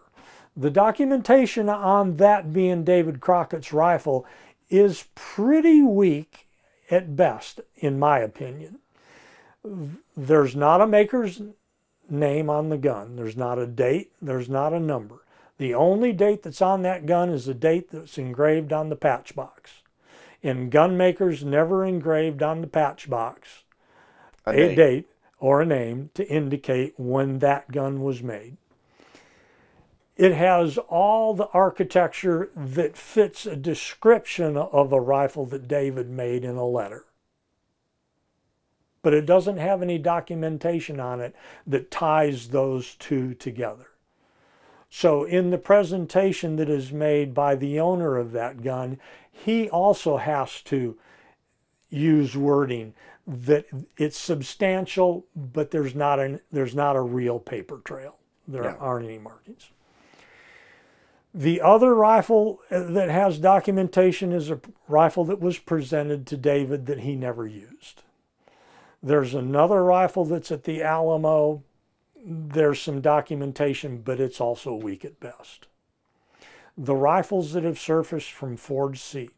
[0.57, 4.25] the documentation on that being David Crockett's rifle
[4.69, 6.47] is pretty weak
[6.89, 8.79] at best, in my opinion.
[10.15, 11.41] There's not a maker's
[12.09, 13.15] name on the gun.
[13.15, 15.25] There's not a date, there's not a number.
[15.57, 19.35] The only date that's on that gun is the date that's engraved on the patch
[19.35, 19.81] box.
[20.43, 23.63] And gun makers never engraved on the patch box
[24.45, 24.75] A a date.
[24.75, 25.07] date
[25.39, 28.57] or a name to indicate when that gun was made.
[30.17, 36.45] It has all the architecture that fits a description of a rifle that David made
[36.45, 37.05] in a letter.
[39.01, 41.35] But it doesn't have any documentation on it
[41.67, 43.87] that ties those two together.
[44.89, 48.97] So, in the presentation that is made by the owner of that gun,
[49.29, 50.97] he also has to
[51.89, 52.93] use wording
[53.27, 53.65] that
[53.97, 58.15] it's substantial, but there's not an there's not a real paper trail.
[58.47, 58.77] There Yeah.
[58.79, 59.69] aren't any markings.
[61.37, 66.85] The other rifle uh, that has documentation is a rifle that was presented to David
[66.85, 68.03] that he never used.
[69.03, 71.61] There's another rifle that's at the Alamo.
[72.25, 75.67] There's some documentation, but it's also weak at best.
[76.77, 79.31] The rifles that have surfaced from Forge Seat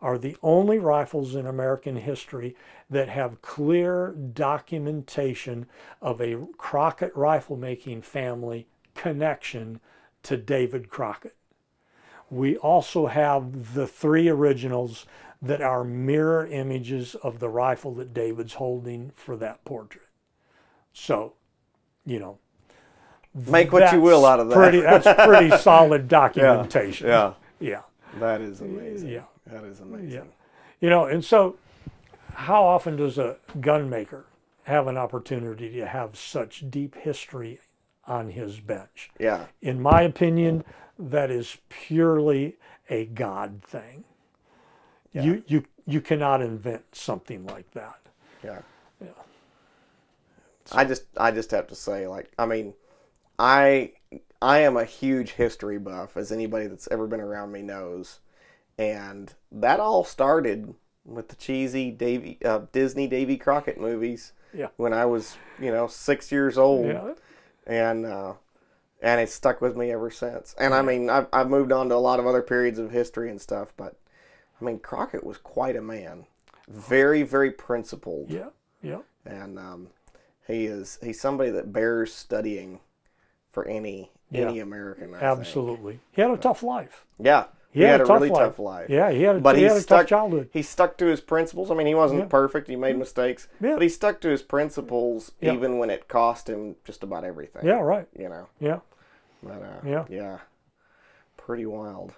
[0.00, 2.56] are the only rifles in American history
[2.88, 5.66] that have clear documentation
[6.00, 9.80] of a Crockett rifle making family connection
[10.24, 11.36] to David Crockett.
[12.30, 15.06] We also have the three originals
[15.40, 20.08] that are mirror images of the rifle that David's holding for that portrait.
[20.92, 21.34] So,
[22.06, 22.38] you know,
[23.34, 24.54] Make what you will out of that.
[24.54, 27.08] Pretty, that's pretty solid documentation.
[27.08, 27.82] Yeah, Yeah.
[28.20, 29.08] that is amazing.
[29.08, 29.24] Yeah.
[29.46, 30.10] that is amazing.
[30.10, 30.22] Yeah.
[30.80, 31.56] You know, and so
[32.34, 34.24] how often does a gun maker
[34.64, 37.58] have an opportunity to have such deep history
[38.06, 39.10] on his bench?
[39.18, 40.64] Yeah, In my opinion,
[40.98, 42.56] that is purely
[42.90, 44.04] a God thing.
[45.12, 45.22] Yeah.
[45.22, 47.98] You you you cannot invent something like that.
[48.42, 48.60] yeah.
[49.00, 49.08] Yeah.
[50.72, 52.72] I just, I just have to say, like, I mean,
[53.38, 53.92] I,
[54.40, 58.20] I am a huge history buff, as anybody that's ever been around me knows,
[58.78, 64.32] and that all started with the cheesy Davy, uh, Disney Davy Crockett movies.
[64.54, 64.68] Yeah.
[64.76, 66.86] When I was, you know, six years old.
[66.86, 67.12] Yeah.
[67.66, 68.34] And uh,
[69.02, 70.54] and it's stuck with me ever since.
[70.58, 73.30] And I mean, I've, I've moved on to a lot of other periods of history
[73.30, 73.96] and stuff, but
[74.60, 76.26] I mean, Crockett was quite a man,
[76.68, 78.48] very very principled, Yeah.
[78.82, 79.00] Yeah.
[79.24, 79.88] and um,
[80.46, 82.80] he is he's somebody that bears studying
[83.52, 85.14] for any any American.
[85.14, 85.22] I think.
[85.22, 86.00] Absolutely.
[86.12, 87.04] He had a tough life.
[87.18, 87.44] yeah.
[87.74, 88.88] He, had, a, really tough life.
[88.88, 90.48] Yeah, he had a, But he he had a stuck, tough childhood.
[90.52, 91.72] He stuck to his principles.
[91.72, 92.26] I mean, he wasn't Yeah.
[92.26, 92.68] perfect.
[92.68, 93.72] He made mistakes, Yeah.
[93.72, 95.52] but he stuck to his principles Yeah.
[95.54, 97.66] even when it cost him just about everything.
[97.66, 98.06] Yeah, right.
[98.16, 98.46] You know.
[98.60, 98.78] Yeah.
[99.42, 100.04] But, uh, Yeah.
[100.08, 100.38] Yeah.
[101.36, 102.12] Pretty wild.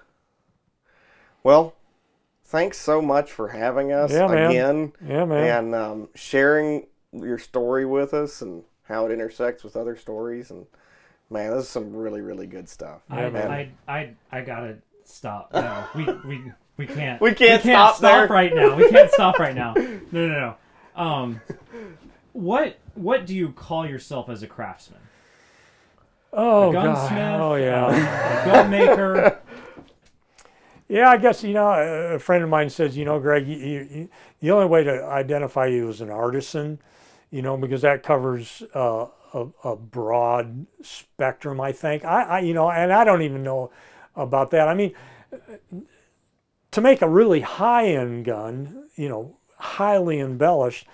[1.42, 1.74] Well,
[2.44, 4.50] thanks so much for having us Yeah, man.
[4.50, 5.64] again Yeah, man.
[5.64, 10.50] and um, sharing your story with us and how it intersects with other stories.
[10.50, 10.66] And
[11.30, 13.00] man, this is some really, really good stuff.
[13.10, 13.50] I, Yeah, man.
[13.50, 14.76] I, I, I gotta
[15.08, 15.52] stop.
[15.52, 17.20] No, we, we, we can't.
[17.20, 18.26] We can't stop there.
[18.26, 18.76] right now.
[18.76, 19.74] We can't stop right now.
[19.74, 20.56] No, no, no.
[21.02, 21.40] Um,
[22.32, 25.00] what, what do you call yourself as a craftsman?
[26.32, 27.40] oh, a God.
[27.40, 28.42] Oh, yeah.
[28.42, 29.40] A gun maker?
[30.88, 33.56] Yeah, I guess you know a a friend of mine says, you know, Greg, you,
[33.56, 34.08] you, you,
[34.40, 36.78] the only way to identify you as an artisan,
[37.30, 41.60] you know, because that covers uh, a, a broad spectrum.
[41.60, 43.72] I think I, I, you know, and I don't even know
[44.16, 44.68] about that.
[44.68, 44.92] I mean,
[46.70, 50.86] to make a really high-end gun, you know, highly embellished,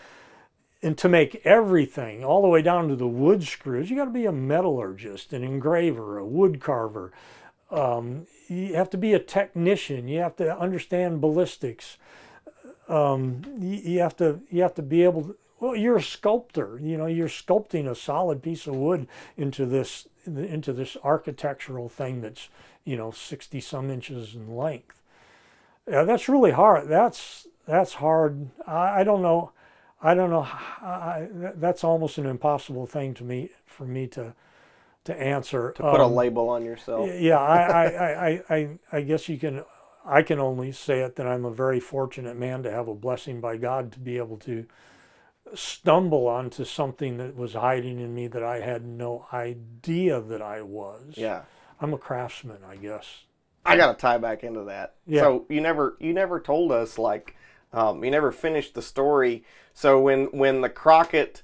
[0.82, 4.10] and to make everything all the way down to the wood screws, you got to
[4.10, 7.12] be a metallurgist, an engraver, a wood carver
[7.72, 10.06] um, you have to be a technician.
[10.06, 11.96] You have to understand ballistics.
[12.88, 15.22] Um, you, you have to you have to be able.
[15.24, 16.78] To, well, you're a sculptor.
[16.80, 22.20] You know, you're sculpting a solid piece of wood into this into this architectural thing
[22.20, 22.48] that's
[22.84, 25.00] you know sixty some inches in length.
[25.88, 26.88] Yeah, that's really hard.
[26.88, 28.50] That's that's hard.
[28.66, 29.52] I, I don't know.
[30.02, 30.42] I don't know.
[30.42, 34.34] I, that's almost an impossible thing to me for me to
[35.04, 35.72] to answer.
[35.76, 37.08] To put a Um, label on yourself.
[37.18, 39.64] yeah, I, I, I, I, I, I guess you can.
[40.04, 43.40] I can only say it that I'm a very fortunate man to have a blessing
[43.40, 44.66] by God to be able to
[45.54, 50.62] stumble onto something that was hiding in me that I had no idea that I
[50.62, 51.14] was.
[51.16, 51.42] Yeah.
[51.82, 53.24] I'm a craftsman, I guess.
[53.66, 54.94] I got to tie back into that.
[55.06, 55.20] Yeah.
[55.22, 57.36] So you never you never told us like
[57.72, 59.44] um, you never finished the story.
[59.74, 61.42] So when when the Crockett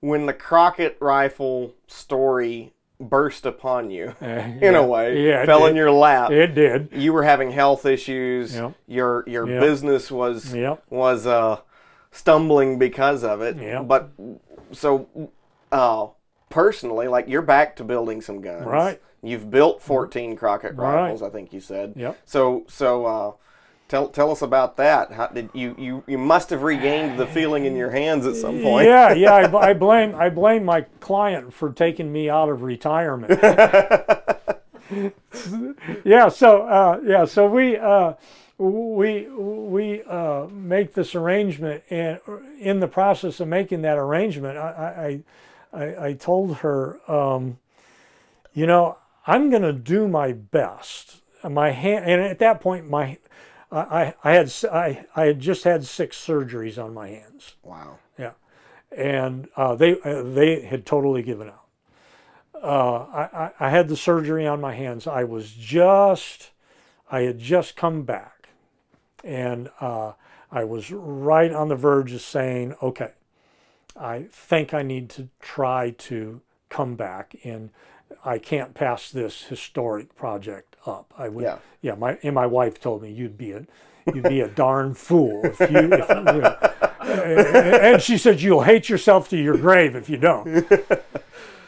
[0.00, 5.90] when the Crockett rifle story burst upon you in a way, Yeah, fell in your
[5.92, 6.30] lap.
[6.32, 6.88] It did.
[6.92, 8.54] you were having health issues.
[8.54, 8.74] Yep.
[8.86, 9.60] Your your Yep.
[9.60, 10.82] business was Yep.
[10.90, 11.60] was uh,
[12.10, 13.56] stumbling because of it.
[13.56, 13.86] Yep.
[13.86, 14.10] But
[14.72, 15.30] so
[15.72, 16.08] uh,
[16.48, 18.66] personally, like you're back to building some guns.
[18.66, 19.00] Right.
[19.22, 20.94] You've built 14 Crockett Right.
[20.94, 21.92] rifles, I think you said.
[21.96, 22.18] Yep.
[22.24, 23.32] So so uh,
[23.88, 25.12] tell tell us about that.
[25.12, 28.62] How did you you you must have regained the feeling in your hands at some
[28.62, 28.86] point.
[28.86, 29.34] Yeah, yeah.
[29.34, 33.38] I, I blame I blame my client for taking me out of retirement.
[36.04, 36.28] yeah.
[36.28, 37.24] So uh, yeah.
[37.24, 38.14] So we uh,
[38.58, 42.18] we we uh, make this arrangement, and
[42.58, 45.20] in the process of making that arrangement, I
[45.72, 47.58] I I, I told her, um,
[48.52, 51.16] you know, I'm going to do my best.
[51.42, 53.16] My hand, and at that point, my
[53.72, 57.54] I, I had I, I had just had six surgeries on my hands.
[57.62, 57.98] Wow.
[58.18, 58.32] Yeah,
[58.94, 61.64] and uh, they uh, they had totally given out.
[62.62, 65.06] Uh, I, I I had the surgery on my hands.
[65.06, 66.50] I was just
[67.10, 68.48] I had just come back,
[69.22, 70.12] and uh,
[70.50, 73.12] I was right on the verge of saying, okay,
[73.96, 77.70] I think I need to try to come back, and
[78.24, 81.12] I can't pass this historic project up.
[81.16, 81.58] I would, Yeah.
[81.80, 81.94] yeah.
[81.94, 83.66] My and my wife told me you'd be a
[84.14, 85.66] you'd be a darn fool if you.
[85.92, 86.56] If, you know,
[87.82, 90.66] and she said you'll hate yourself to your grave if you don't.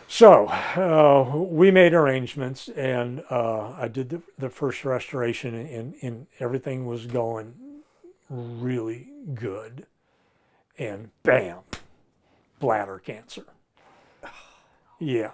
[0.08, 6.26] So uh, we made arrangements, and uh, I did the, the first restoration, and, and
[6.38, 7.54] everything was going
[8.28, 9.86] really good.
[10.78, 11.60] And bam,
[12.60, 13.44] bladder cancer.
[14.98, 15.30] Yeah,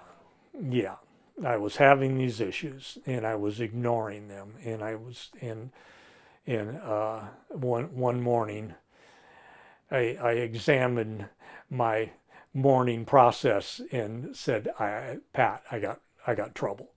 [0.62, 0.96] yeah.
[1.44, 4.54] I was having these issues and I was ignoring them.
[4.64, 5.70] And I was, and,
[6.46, 8.74] and uh, one, one morning,
[9.90, 11.26] I, I examined
[11.70, 12.10] my
[12.52, 16.90] morning process and said, I, Pat, I got, I got trouble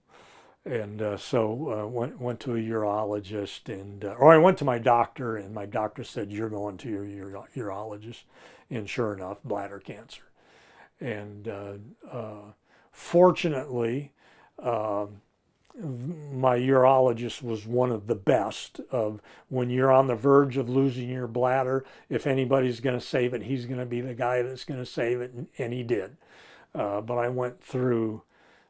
[0.65, 4.65] and uh, so uh, went went to a urologist and uh, or I went to
[4.65, 8.23] my doctor and my doctor said you're going to your, your urologist
[8.69, 10.21] and sure enough bladder cancer
[10.99, 11.47] and
[12.91, 14.11] uh, uh, fortunately
[14.59, 15.21] um,
[16.33, 21.09] my urologist was one of the best of when you're on the verge of losing
[21.09, 24.65] your bladder if anybody's going to save it he's going to be the guy that's
[24.65, 26.17] going to save it and, and he did.
[26.73, 28.23] Uh, but I went through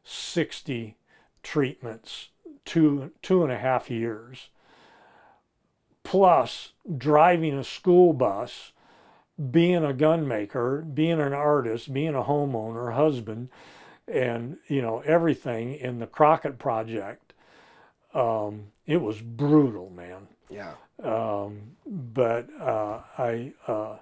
[0.04, 0.98] 60
[1.44, 2.30] treatments,
[2.66, 4.50] two two and a half years,
[6.04, 8.72] plus driving a school bus,
[9.52, 13.50] being a gun maker, being an artist, being a homeowner, husband,
[14.08, 17.34] and you know everything in the Crockett Project.
[18.14, 20.28] Um, it was brutal, man.
[20.50, 20.74] Yeah.
[21.04, 23.54] Um, but uh, I.
[23.68, 23.98] Uh,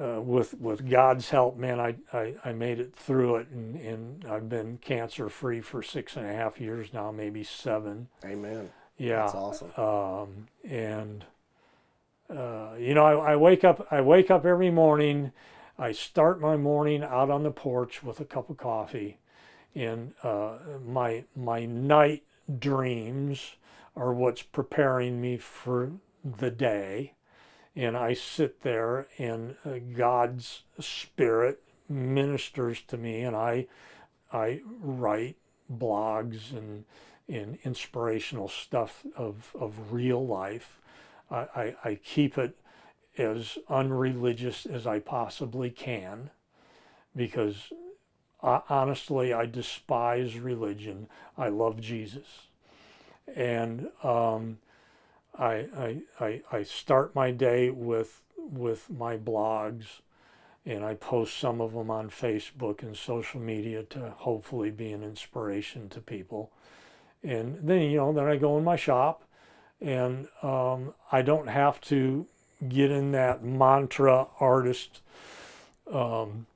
[0.00, 4.24] uh, with with God's help, man, I, I, I made it through it, and, and
[4.24, 8.08] I've been cancer free for six and a half years now, maybe seven.
[8.24, 8.70] Amen.
[8.96, 9.72] Yeah, That's awesome.
[9.76, 11.24] Um, and
[12.30, 15.32] uh, you know, I, I wake up I wake up every morning.
[15.78, 19.18] I start my morning out on the porch with a cup of coffee,
[19.74, 22.22] and uh, my my night
[22.58, 23.56] dreams
[23.96, 25.92] are what's preparing me for
[26.24, 27.14] the day
[27.76, 33.66] and I sit there and uh, God's spirit ministers to me and I
[34.32, 35.36] I write
[35.72, 36.84] blogs and
[37.28, 40.78] and inspirational stuff of, of real life.
[41.30, 42.54] I, I, I keep it
[43.16, 46.30] as unreligious as I possibly can
[47.14, 47.72] because
[48.42, 51.08] uh, honestly I despise religion.
[51.38, 52.26] I love Jesus.
[53.34, 54.58] And um,
[55.38, 59.84] I, I, I, I start my day with, with my blogs
[60.66, 65.02] and I post some of them on Facebook and social media to hopefully be an
[65.02, 66.50] inspiration to people.
[67.22, 69.24] And then, you know, then I go in my shop
[69.80, 72.26] and um, I don't have to
[72.68, 75.00] get in that mantra artist,
[75.92, 76.46] um,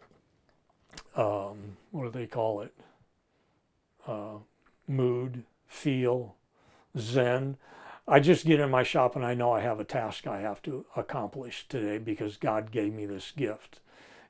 [1.16, 2.74] um, what do they call it?
[4.06, 4.38] Uh,
[4.86, 6.34] mood, feel,
[6.96, 7.56] zen.
[8.06, 10.62] I just get in my shop and I know I have a task I have
[10.62, 13.80] to accomplish today because God gave me this gift.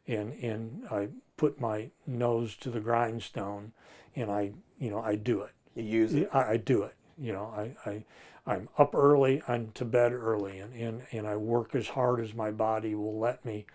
[0.09, 3.73] And, and I put my nose to the grindstone
[4.17, 5.53] and I, you know, I do it.
[5.77, 6.29] You use it.
[6.33, 6.95] I, I do it.
[7.17, 8.05] You know, I, I,
[8.49, 12.33] I'm up early, I'm to bed early, and, and, and I work as hard as
[12.33, 13.67] my body will let me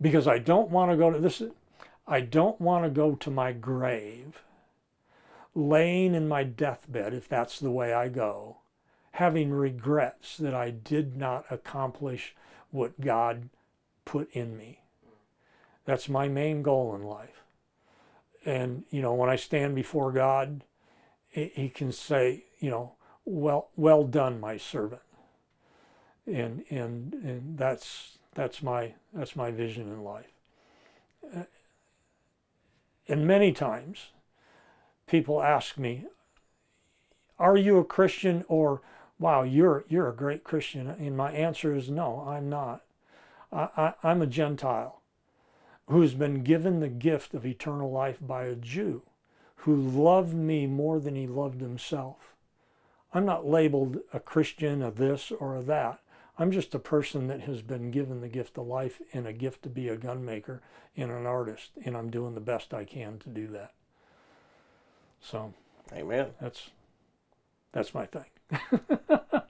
[0.00, 1.42] because I don't want to go to this.
[2.06, 4.40] I don't want to go to my grave
[5.54, 8.58] laying in my deathbed, if that's the way I go,
[9.12, 12.34] having regrets that I did not accomplish
[12.70, 13.50] what God
[14.06, 14.80] put in me.
[15.84, 17.42] That's my main goal in life.
[18.44, 20.64] And, you know, when I stand before God,
[21.28, 22.92] he can say, you know,
[23.24, 25.02] well, well done, my servant.
[26.26, 30.32] And, and, and that's, that's my, that's my vision in life.
[31.34, 31.44] Uh,
[33.08, 34.10] and many times
[35.06, 36.04] people ask me,
[37.38, 38.82] are you a Christian or
[39.22, 40.88] wow, you're, you're a great Christian.
[40.88, 42.82] And my answer is no, I'm not.
[43.52, 45.00] I, I, I'm a Gentile
[45.86, 49.02] who's been given the gift of eternal life by a Jew
[49.56, 52.31] who loved me more than he loved himself.
[53.14, 56.00] I'm not labeled a Christian, a this or a that.
[56.38, 59.62] I'm just a person that has been given the gift of life and a gift
[59.64, 60.62] to be a gun maker
[60.96, 63.72] and an artist, and I'm doing the best I can to do that.
[65.20, 65.52] So,
[65.92, 66.28] Amen.
[66.40, 66.70] that's
[67.72, 68.24] that's my thing.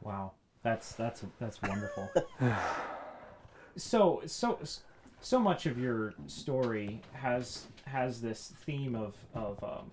[0.00, 0.32] wow,
[0.62, 2.08] that's that's that's wonderful.
[3.76, 4.58] so so
[5.20, 9.90] so much of your story has has this theme of of um,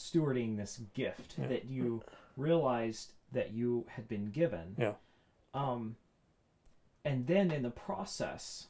[0.00, 1.46] stewarding this gift Yeah.
[1.48, 2.02] that you
[2.36, 4.74] realized that you had been given.
[4.78, 4.94] Yeah.
[5.54, 5.96] Um,
[7.04, 8.68] and then in the process,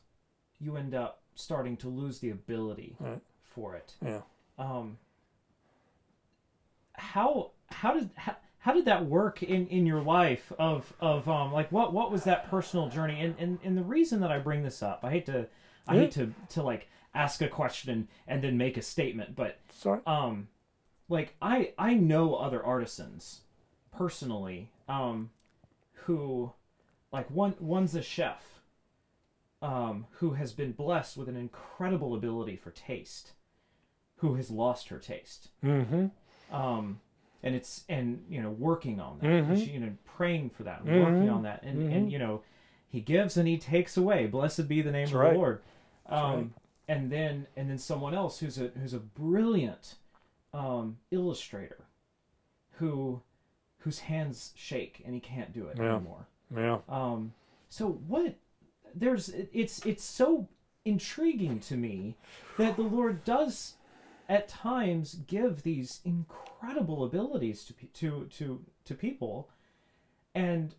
[0.58, 3.20] you end up starting to lose the ability Right.
[3.42, 3.94] for it.
[4.02, 4.22] Yeah.
[4.58, 4.98] Um,
[6.94, 11.52] how how did how, how did that work in, in your life of of um
[11.52, 14.62] like what what was that personal journey and, and and the reason that I bring
[14.62, 15.46] this up I hate to
[15.88, 20.00] I hate to to like ask a question and then make a statement but Sorry.
[20.06, 20.48] um
[21.10, 23.42] like I I know other artisans
[23.92, 25.30] personally um
[26.04, 26.52] who
[27.12, 28.42] like one one's a chef
[29.62, 33.32] um, who has been blessed with an incredible ability for taste
[34.16, 36.06] who has lost her taste Mm-hmm.
[36.54, 37.00] um,
[37.42, 39.56] and it's and you know working on that Mhm.
[39.56, 42.42] she, you know praying for that and working on that and and you know
[42.88, 45.32] he gives and he takes away blessed be the name That's of right.
[45.32, 45.60] the lord
[46.06, 46.46] um, right.
[46.88, 49.96] and then and then someone else who's a who's a brilliant
[50.52, 51.84] um, illustrator
[52.72, 53.20] who
[53.78, 55.94] whose hands shake and he can't do it Yeah.
[55.96, 56.78] anymore Yeah.
[56.88, 57.32] um,
[57.68, 58.34] so what?
[58.94, 60.48] There's it's it's so
[60.84, 62.16] intriguing to me
[62.56, 63.74] that the Lord does
[64.28, 69.48] at times give these incredible abilities to to to to people,
[70.34, 70.74] and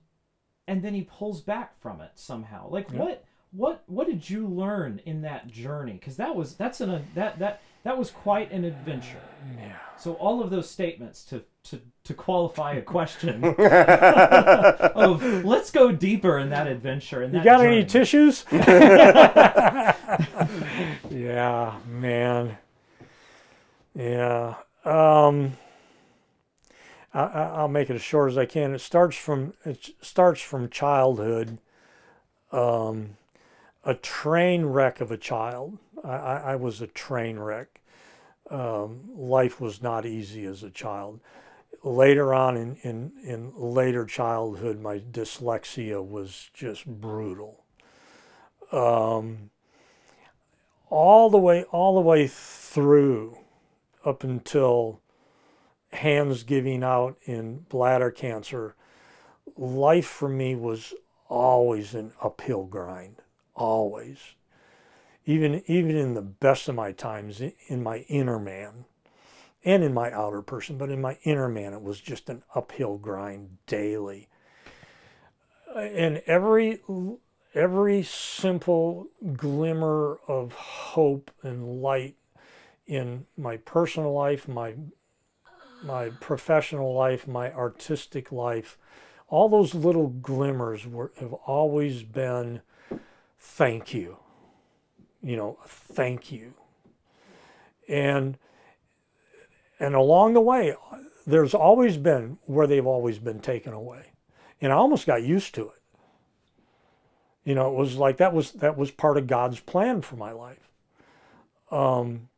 [0.67, 2.69] and then He pulls back from it somehow.
[2.69, 2.99] Like Yeah.
[2.99, 5.93] what what what did you learn in that journey?
[5.93, 9.21] Because that was that's an that that that was quite an adventure.
[9.57, 9.75] Yeah.
[9.97, 16.39] So all of those statements to to to qualify a question of let's go deeper
[16.39, 17.21] in that adventure.
[17.23, 18.45] In You that got any tissues?
[21.09, 22.57] yeah, man.
[23.95, 24.55] Yeah.
[24.85, 25.57] Um,
[27.13, 28.73] I, I- I'll make it as short as I can.
[28.73, 31.57] It starts from it starts from childhood.
[32.51, 33.17] Um,
[33.83, 35.77] a train wreck of a child.
[36.03, 37.81] I, I, was a train wreck.
[38.49, 41.19] Um, life was not easy as a child.
[41.83, 47.63] Later on in, in, in later childhood, my dyslexia was just brutal.
[48.71, 49.49] Um,
[50.89, 53.37] all the way, all the way through,
[54.05, 55.01] up until
[55.93, 58.75] hands giving out in bladder cancer,
[59.57, 60.93] life for me was
[61.27, 63.15] always an uphill grind.
[63.55, 64.17] Always.
[65.25, 68.85] Even even in the best of my times in my inner man
[69.63, 72.97] and in my outer person but in my inner man it was just an uphill
[72.97, 74.27] grind daily.
[75.75, 76.81] And every
[77.53, 82.15] every simple glimmer of hope and light
[82.87, 84.73] in my personal life my
[85.83, 88.77] my professional life my artistic life
[89.27, 92.61] all those little glimmers were have always been
[93.41, 94.17] thank you.
[95.21, 96.53] You know thank you.
[97.89, 98.37] And
[99.79, 100.75] and along the way
[101.25, 104.13] there's always been where they've always been taken away.
[104.61, 105.81] And i almost got used to it.
[107.43, 110.31] You know it was like that was that was part of god's plan for my
[110.31, 110.69] life.
[111.71, 112.29] Um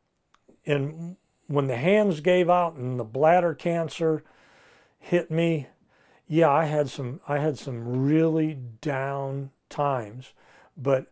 [0.66, 4.24] and when the hands gave out and the bladder cancer
[4.98, 5.66] hit me
[6.26, 10.32] yeah i had some i had some really down times
[10.76, 11.06] but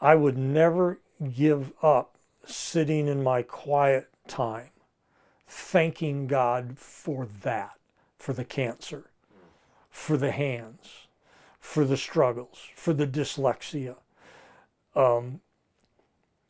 [0.00, 1.00] I would never
[1.32, 4.70] give up sitting in my quiet time,
[5.46, 7.78] thanking God for that,
[8.18, 9.10] for the cancer,
[9.90, 11.08] for the hands,
[11.58, 13.96] for the struggles, for the dyslexia.
[14.94, 15.40] Um,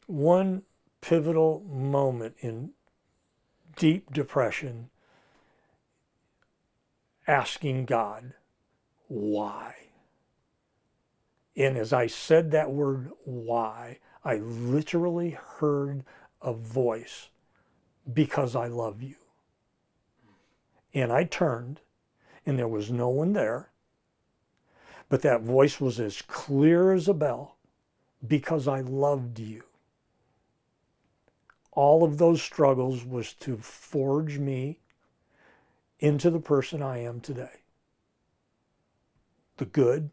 [0.06, 0.62] one
[1.00, 2.70] pivotal moment in
[3.76, 4.90] deep depression,
[7.26, 8.34] asking God,
[9.06, 9.74] why?
[11.58, 16.04] And as I said that word, why, I literally heard
[16.40, 17.30] a voice,
[18.14, 19.16] because I love you.
[20.94, 21.80] And I turned,
[22.46, 23.70] and there was no one there.
[25.08, 27.56] But that voice was as clear as a bell,
[28.24, 29.64] because I loved you.
[31.72, 34.78] All of those struggles was to forge me
[35.98, 37.62] into the person I am today.
[39.56, 40.10] The good,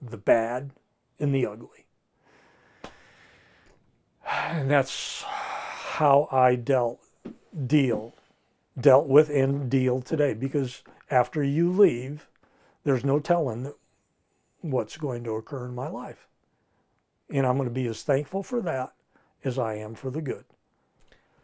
[0.00, 0.70] the bad,
[1.18, 1.86] and the ugly.
[4.26, 7.00] And that's how I dealt,
[7.66, 8.14] deal,
[8.78, 10.34] dealt with and deal today.
[10.34, 12.28] Because after you leave,
[12.84, 13.72] there's no telling
[14.60, 16.28] what's going to occur in my life.
[17.30, 18.92] And I'm going to be as thankful for that
[19.44, 20.44] as I am for the good.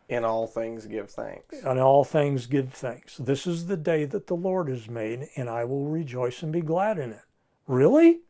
[0.09, 1.63] In all things, give thanks.
[1.63, 3.17] In all things, give thanks.
[3.17, 6.61] This is the day that the Lord has made, and I will rejoice and be
[6.61, 7.23] glad in it.
[7.67, 8.21] Really?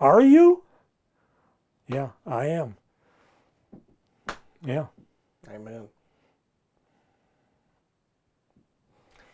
[0.00, 0.62] Are you?
[1.86, 2.76] Yeah, I am.
[4.64, 4.86] Yeah.
[5.48, 5.88] Amen.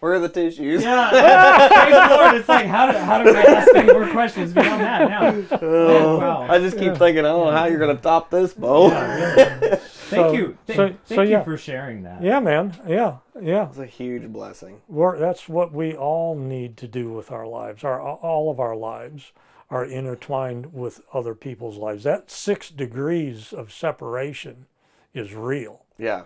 [0.01, 0.83] Where are the tissues?
[0.83, 1.09] Yeah,
[1.73, 2.35] praise the Lord.
[2.37, 5.59] It's like how do how do I ask any more questions beyond that now?
[5.63, 6.47] Oh, wow.
[6.49, 8.91] I just keep thinking, I don't know how you're going to top this, Bo.
[8.91, 10.59] Thank So- you.
[10.67, 11.43] Thank, so- thank so, you yeah.
[11.43, 12.23] for sharing that.
[12.23, 12.77] Yeah, man.
[12.87, 13.69] Yeah, yeah.
[13.69, 14.81] It's a huge blessing.
[14.87, 17.83] We're, that's what we all need to do with our lives.
[17.83, 19.33] Our all of our lives
[19.71, 22.05] are intertwined with other people's lives.
[22.05, 24.67] That six degrees of separation
[25.13, 25.83] is real.
[25.99, 26.25] Yeah.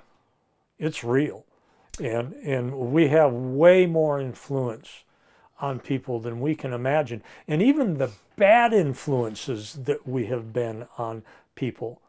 [0.78, 1.44] It's real,
[2.02, 5.04] and and we have way more influence
[5.60, 7.22] on people than we can imagine.
[7.46, 11.22] And even the bad influences that we have been on
[11.54, 12.00] people,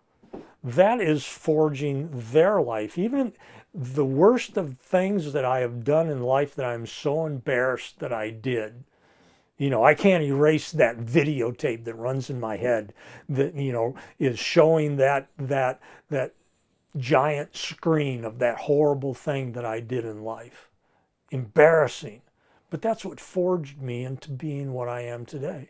[0.64, 2.98] that is forging their life.
[2.98, 3.34] Even
[3.74, 8.14] the worst of things that I have done in life that I'm so embarrassed that
[8.14, 8.84] I did.
[9.62, 12.96] You know, I can't erase that videotape that runs in my head
[13.30, 16.34] that, you know, is showing that that that
[16.98, 20.72] giant screen of that horrible thing that I did in life.
[21.30, 22.24] Embarrassing.
[22.72, 25.70] But that's what forged me into being what I am today.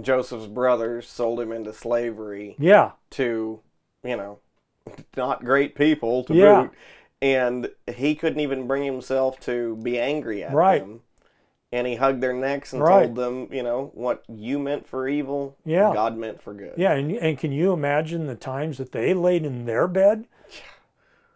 [0.00, 2.90] Joseph's brothers sold him into slavery Yeah.
[3.10, 3.60] to,
[4.02, 4.40] you know,
[5.16, 6.62] not great people to Yeah.
[6.62, 6.72] boot.
[7.22, 10.80] And he couldn't even bring himself to be angry at Right.
[10.80, 11.02] them.
[11.72, 13.04] And he hugged their necks and Right.
[13.06, 15.90] told them, you know, what you meant for evil, Yeah.
[15.94, 16.74] God meant for good.
[16.76, 20.26] Yeah, and, and can you imagine the times that they laid in their bed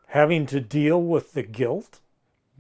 [0.08, 2.00] having to deal with the guilt?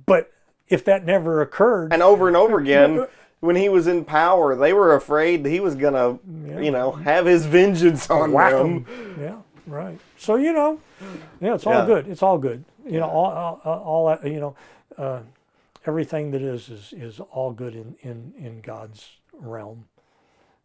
[0.06, 0.32] But
[0.68, 3.06] if that never occurred, And over and over again,
[3.40, 6.18] when he was in power, they were afraid he was gonna,
[6.58, 8.86] you know, have his vengeance on whack them.
[8.88, 9.16] 'em.
[9.20, 9.34] Yeah,
[9.66, 9.98] right.
[10.16, 10.80] So you know,
[11.40, 11.86] yeah, it's all Yeah.
[11.86, 12.08] good.
[12.08, 12.64] It's all good.
[12.86, 13.78] You know, all, all,
[14.10, 14.54] all you know,
[14.96, 15.20] uh,
[15.86, 19.88] everything that is is is all good in in in God's realm.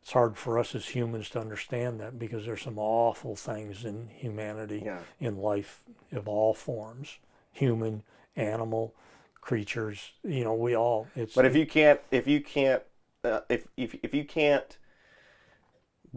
[0.01, 4.07] It's hard for us as humans to understand that because there's some awful things in
[4.07, 5.01] humanity, Yeah.
[5.19, 7.19] in life of all forms,
[7.51, 8.01] human,
[8.35, 8.95] animal,
[9.41, 10.13] creatures.
[10.23, 11.07] You know, we all.
[11.15, 12.81] It's But if you can't, if you can't,
[13.23, 14.77] uh, if, if if you can't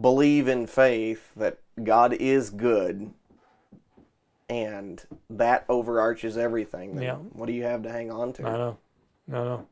[0.01, 3.13] believe in faith that God is good,
[4.49, 7.15] and that overarches everything, then Yeah.
[7.17, 8.47] what do you have to hang on to?
[8.47, 8.77] I know,
[9.29, 9.67] I know.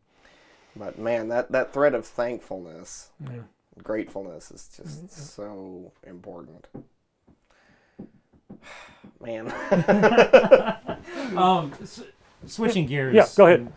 [0.76, 3.42] But man, that that thread of thankfulness, Yeah.
[3.84, 6.68] gratefulness is just so important.
[9.22, 9.48] Man,
[11.38, 12.04] Um, s-
[12.46, 13.16] switching gears.
[13.16, 13.72] Yeah, go ahead.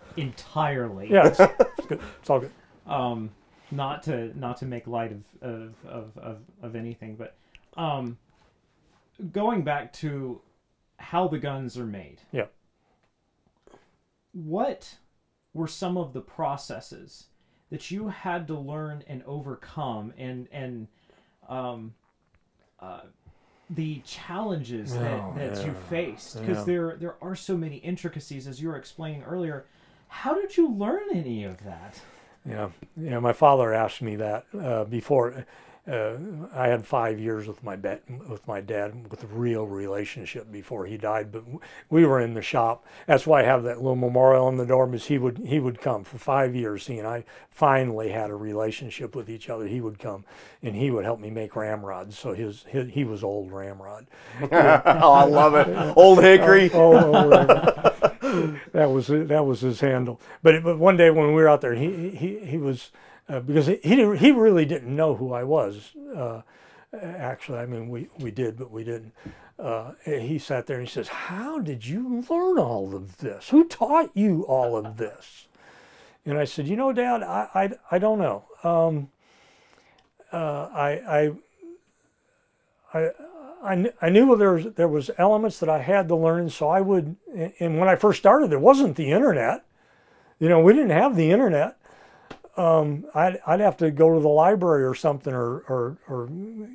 [0.16, 1.10] Entirely.
[1.10, 2.00] Yeah, it's, it's good.
[2.20, 2.50] It's all good.
[2.86, 3.30] um,
[3.70, 7.36] not to not to make light of of, of, of, of anything, but
[7.76, 8.18] um,
[9.32, 10.40] going back to
[10.98, 12.20] how the guns are made.
[12.32, 12.46] Yeah.
[14.32, 14.96] What
[15.54, 17.26] were some of the processes
[17.70, 20.88] that you had to learn and overcome, and and
[21.48, 21.94] um,
[22.80, 23.02] uh,
[23.68, 25.74] the challenges that, Oh, that you yeah.
[25.88, 26.40] faced?
[26.40, 26.64] Because Yeah.
[26.64, 29.66] there there are so many intricacies, as you were explaining earlier.
[30.08, 32.00] How did you learn any of that?
[32.44, 33.18] Yeah, yeah.
[33.20, 35.46] My father asked me that uh, before.
[35.88, 36.12] Uh,
[36.54, 40.84] I had five years with my dad, with my dad, with a real relationship before
[40.84, 41.32] he died.
[41.32, 41.44] But
[41.88, 42.84] we were in the shop.
[43.06, 44.86] That's why I have that little memorial on the door.
[44.86, 46.86] Because he would he would come for five years.
[46.86, 49.66] He and I finally had a relationship with each other.
[49.66, 50.24] He would come,
[50.62, 52.18] and he would help me make ramrods.
[52.18, 54.06] So his, his he was old ramrod.
[54.42, 55.96] oh, I love it.
[55.96, 56.70] Old Hickory.
[56.74, 58.60] Oh, oh, oh.
[58.72, 60.20] that was that was his handle.
[60.42, 62.90] But it, but one day when we were out there, he he he was
[63.30, 65.92] uh, because he he, really didn't know who I was.
[66.14, 66.42] Uh,
[67.00, 69.12] actually, I mean we we did, but we didn't.
[69.58, 73.50] Uh, he sat there and he says, "How did you learn all of this?
[73.50, 75.46] Who taught you all of this?"
[76.24, 78.44] And I said, "You know, Dad, I I, I don't know.
[78.64, 79.10] Um,
[80.32, 80.90] uh, I
[82.92, 83.10] I I
[83.62, 86.80] I, I knew there was, there was elements that I had to learn, so I
[86.80, 87.16] would.
[87.60, 89.64] And when I first started, there wasn't the internet.
[90.38, 91.76] You know, we didn't have the internet.
[92.56, 96.28] Um, I'd, I'd have to go to the library or something, or or, or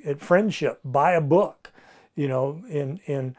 [0.06, 1.72] at Friendship buy a book.
[2.16, 3.36] You know, and and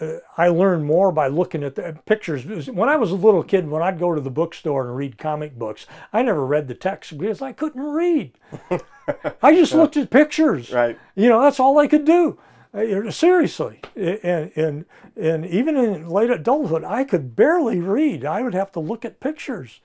[0.00, 2.70] uh, I learned more by looking at the pictures.
[2.70, 5.58] When I was a little kid, when I'd go to the bookstore and read comic
[5.58, 8.32] books, I never read the text because I couldn't read.
[9.42, 10.72] I just looked at pictures.
[10.72, 10.98] Right.
[11.14, 12.38] You know, that's all I could do.
[12.72, 14.84] Uh, Seriously, and and
[15.16, 18.24] and even in late adulthood, I could barely read.
[18.24, 19.80] I would have to look at pictures,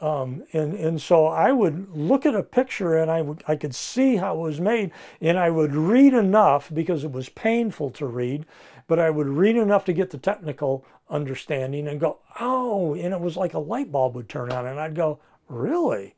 [0.00, 3.10] um, and and so I would look at a picture and
[3.46, 7.28] I could see how it was made, and I would read enough because it was
[7.28, 8.46] painful to read,
[8.86, 13.20] but I would read enough to get the technical understanding and go, oh, and it
[13.20, 15.18] was like a light bulb would turn on, and I'd go,
[15.48, 16.14] really.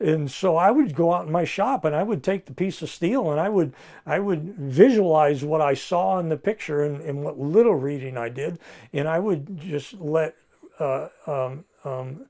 [0.00, 2.82] And so I would go out in my shop and I would take the piece
[2.82, 3.72] of steel and I would
[4.04, 8.28] I would visualize what I saw in the picture and, and what little reading I
[8.28, 8.58] did,
[8.92, 10.34] and I would just let
[10.80, 12.26] uh, um, um,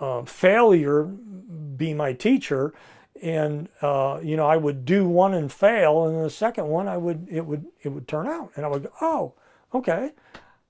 [0.00, 2.74] uh, failure be my teacher,
[3.22, 6.96] and uh, you know I would do one and fail, and the second one I
[6.96, 9.34] would it would it would turn out, and I would go, oh,
[9.74, 10.12] okay,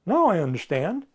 [0.04, 1.06] now I understand.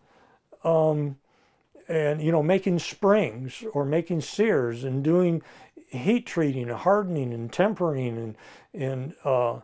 [1.88, 5.41] And you know making springs or making sears and doing
[5.88, 8.38] heat treating and hardening and tempering and
[8.74, 9.59] and uh,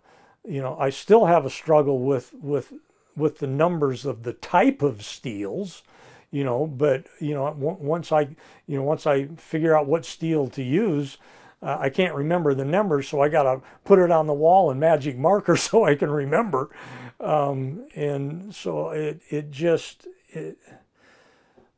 [0.45, 2.74] you know I still have a struggle with with
[3.16, 5.84] with the numbers of the type of steels
[6.32, 6.67] you know.
[6.67, 8.21] But you know, once I,
[8.67, 11.17] you know, once I figure out what steel to use,
[11.61, 14.71] uh, I can't remember the numbers, so I got to put it on the wall
[14.71, 16.69] in magic marker so I can remember.
[17.19, 20.57] Um, and so it it just it,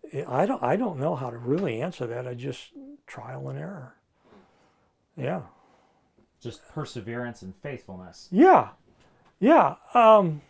[0.04, 2.28] it, I don't I don't know how to really answer that.
[2.28, 2.72] I just
[3.08, 3.96] trial and error.
[5.16, 5.42] Yeah.
[6.42, 8.30] Just perseverance and faithfulness.
[8.32, 8.70] Yeah,
[9.40, 9.76] yeah.
[9.94, 10.42] Um,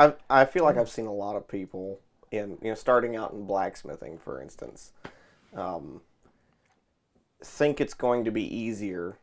[0.00, 3.32] I I feel like I've seen a lot of people in you know starting out
[3.32, 4.92] in blacksmithing, for instance,
[5.54, 6.00] um,
[7.42, 9.18] think it's going to be easier.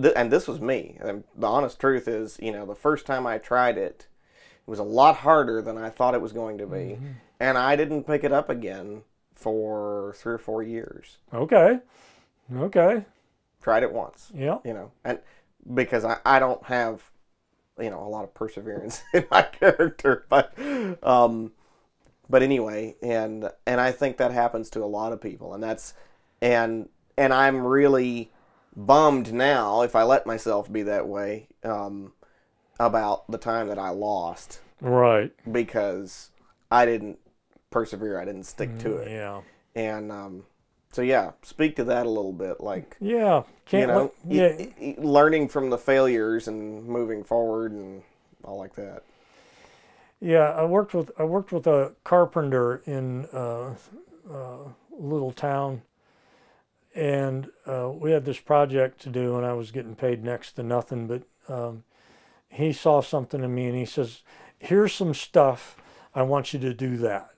[0.00, 0.96] Th- and this was me.
[1.00, 4.06] And the honest truth is, you know, the first time I tried it,
[4.66, 6.98] it was a lot harder than I thought it was going to be,
[7.40, 9.02] and I didn't pick it up again
[9.34, 11.18] for three or four years.
[11.32, 11.80] okay,
[12.56, 13.04] okay.
[13.62, 14.32] Tried it once.
[14.34, 15.18] Yeah, you know, and
[15.74, 17.10] because I, I don't have,
[17.80, 20.52] you know, a lot of perseverance in my character, but,
[21.02, 21.52] um,
[22.28, 25.94] but anyway, and and I think that happens to a lot of people, and that's,
[26.40, 28.30] and and I'm really
[28.76, 32.12] bummed now if I let myself be that way, um,
[32.78, 34.60] about the time that I lost.
[34.82, 35.30] Right.
[35.50, 36.30] because
[36.70, 37.18] I didn't
[37.70, 39.42] persevere, I didn't stick to it, Yeah,
[39.74, 40.44] and um,
[40.92, 43.38] so yeah, speak to that a little bit, like yeah.
[43.38, 44.92] you Can't know, let- yeah.
[44.98, 48.02] learning from the failures and moving forward and
[48.44, 49.04] all like that.
[50.20, 53.74] Yeah, I worked with I worked with a carpenter in uh,
[54.30, 54.58] uh,
[54.90, 55.82] little town,
[56.94, 60.62] and uh, we had this project to do, and I was getting paid next to
[60.62, 61.06] nothing.
[61.06, 61.84] But um,
[62.48, 64.22] he saw something in me, and he says,
[64.58, 65.76] "Here's some stuff.
[66.14, 67.30] I want you to do that.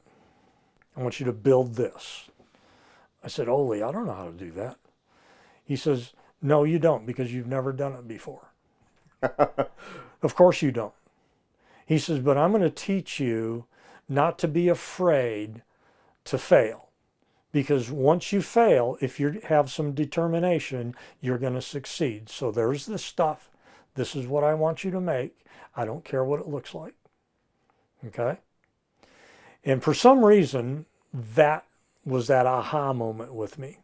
[0.97, 2.31] I want you to build this."
[3.25, 4.77] I said, "Oli, I don't know how to do that."
[5.65, 8.53] He says, "No, you don't, because you've never done it before."
[10.23, 10.95] of course you don't.
[11.87, 13.67] He says, but I'm going to teach you
[14.09, 15.63] not to be afraid
[16.25, 16.89] to fail.
[17.51, 22.31] Because once you fail, if you have some determination, you're going to succeed.
[22.31, 23.51] So there's the stuff.
[23.95, 25.45] This is what I want you to make.
[25.77, 26.95] I don't care what it looks like.
[28.07, 28.39] Okay?
[29.65, 31.67] And for some reason, that
[32.05, 33.79] was that aha moment with me.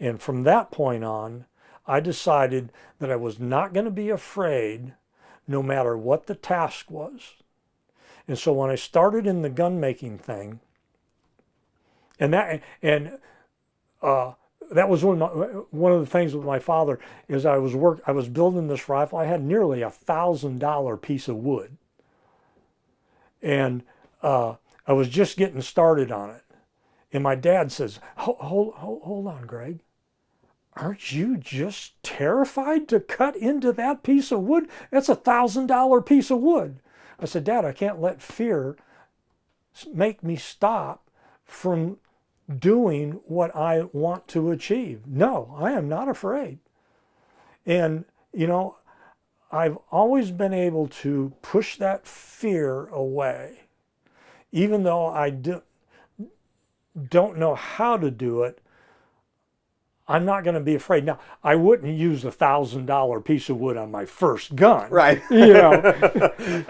[0.00, 1.46] And from that point on,
[1.86, 4.94] I decided that I was not going to be afraid
[5.46, 7.34] no matter what the task was.
[8.28, 10.60] And so when I started in the gun making thing,
[12.20, 13.18] and that and
[14.00, 14.32] uh,
[14.70, 17.74] that was one of, my, one of the things with my father is I was
[17.74, 19.18] work I was building this rifle.
[19.18, 21.76] I had nearly a thousand dollar piece of wood,
[23.42, 23.82] and
[24.22, 24.54] uh,
[24.86, 26.42] I was just getting started on it.
[27.12, 29.80] And my dad says, "Hold hold hold, on, Greg."
[30.74, 34.68] aren't you just terrified to cut into that piece of wood?
[34.90, 36.80] That's a thousand dollar piece of wood.
[37.20, 38.76] I said, Dad, I can't let fear
[39.92, 41.08] make me stop
[41.44, 41.98] from
[42.58, 45.06] doing what I want to achieve.
[45.06, 46.58] No, I am not afraid.
[47.64, 48.76] And, you know,
[49.50, 53.64] I've always been able to push that fear away,
[54.50, 55.62] even though I do,
[57.08, 58.58] don't know how to do it.
[60.08, 61.04] I'm not going to be afraid.
[61.04, 65.22] Now, I wouldn't use a thousand dollar piece of wood on my first gun, Right.
[65.30, 65.80] You know,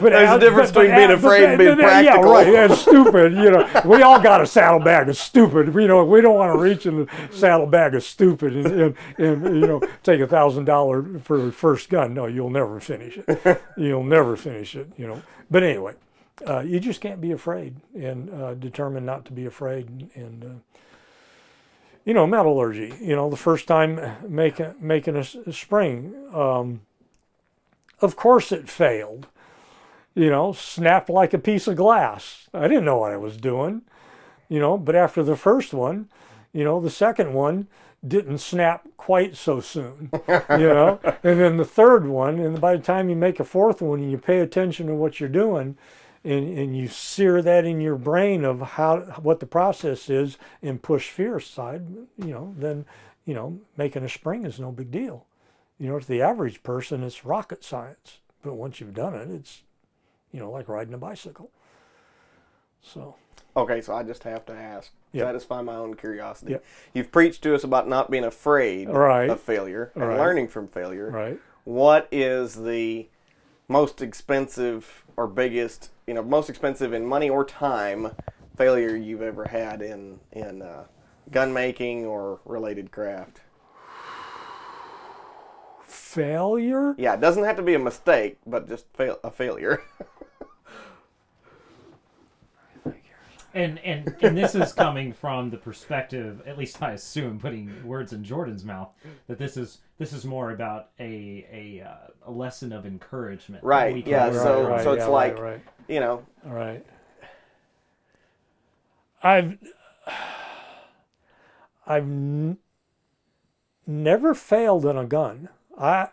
[0.00, 2.50] but There's a difference but- between but being as- afraid and being but- Yeah, right.
[2.50, 3.32] That's stupid.
[3.34, 5.74] You know, we all got a saddlebag of stupid.
[5.74, 9.44] You know, we don't want to reach in the saddlebag of stupid and, and, and
[9.60, 12.14] you know take a thousand dollar for the first gun.
[12.14, 13.62] No, you'll never finish it.
[13.76, 14.90] You'll never finish it.
[14.96, 15.22] You know.
[15.50, 15.94] But anyway,
[16.46, 20.10] uh, you just can't be afraid and uh, determined not to be afraid and.
[20.14, 20.78] and uh,
[22.06, 22.94] you know, metallurgy.
[23.00, 26.80] You know, the first time making making a, a spring, um,
[28.00, 29.26] of course it failed.
[30.14, 32.48] You know, snapped like a piece of glass.
[32.54, 33.82] I didn't know what I was doing.
[34.48, 36.08] You know, but after the first one,
[36.52, 37.66] you know, the second one
[38.06, 40.10] didn't snap quite so soon.
[40.28, 43.82] You know, and then the third one, and by the time you make a fourth
[43.82, 45.76] one and you pay attention to what you're doing,
[46.26, 50.82] and, and you sear that in your brain of how what the process is and
[50.82, 51.86] push fear aside,
[52.18, 52.84] you know, then
[53.24, 55.26] you know making a spring is no big deal.
[55.78, 58.18] You know, to the average person, it's rocket science.
[58.42, 59.62] But once you've done it, it's
[60.32, 61.50] you know like riding a bicycle.
[62.82, 63.16] So
[63.56, 65.24] Okay, so I just have to ask, Yeah.
[65.24, 66.52] satisfy my own curiosity.
[66.52, 66.58] Yeah.
[66.92, 69.30] You've preached to us about not being afraid Right.
[69.30, 70.18] of failure and Right.
[70.18, 71.10] learning from failure.
[71.10, 73.08] right, What is the
[73.68, 78.12] most expensive or biggest, you know, most expensive in money or time
[78.56, 80.84] failure you've ever had in in uh,
[81.30, 83.40] gun making or related craft?
[86.16, 86.94] failure.
[86.96, 89.82] Yeah, it doesn't have to be a mistake, but just fail a failure.
[93.56, 98.12] and and and this is coming from the perspective, at least I assume, putting words
[98.12, 98.90] in Jordan's mouth,
[99.28, 101.46] that this is this is more about a
[101.82, 101.96] a uh,
[102.26, 103.64] a lesson of encouragement.
[103.64, 104.82] Right, yeah, learn so- from.
[104.82, 105.60] so it's yeah, like- right, right.
[105.88, 106.84] You know, All right.
[109.22, 109.56] I've
[111.86, 112.58] I've n-
[113.86, 115.48] never failed in a gun.
[115.78, 116.08] I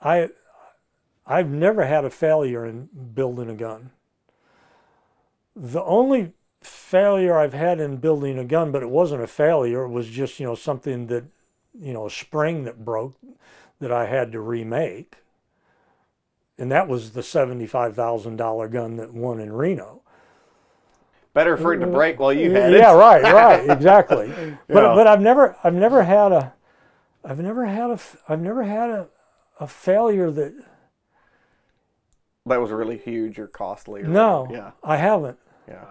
[0.00, 0.28] I
[1.26, 3.92] I've never had a failure in building a gun.
[5.54, 6.32] The only
[6.66, 10.40] failure I've had in building a gun, but it wasn't a failure, it was just,
[10.40, 11.24] you know, something that,
[11.78, 13.16] you know, a spring that broke
[13.80, 15.16] that I had to remake.
[16.58, 20.02] And that was the $75,000 gun that won in Reno.
[21.34, 22.80] better for it to break while you had yeah, it.
[22.80, 24.34] Yeah, right, right, exactly.
[24.70, 24.94] But Yeah.
[24.94, 26.54] but I've never I've never had a
[27.24, 27.98] I've never had a
[28.28, 29.08] I've never had a,
[29.60, 30.54] a failure that
[32.46, 34.02] That was really huge or costly.
[34.02, 34.48] Or no.
[34.50, 34.72] Yeah.
[34.82, 35.38] I haven't.
[35.68, 35.84] Yeah.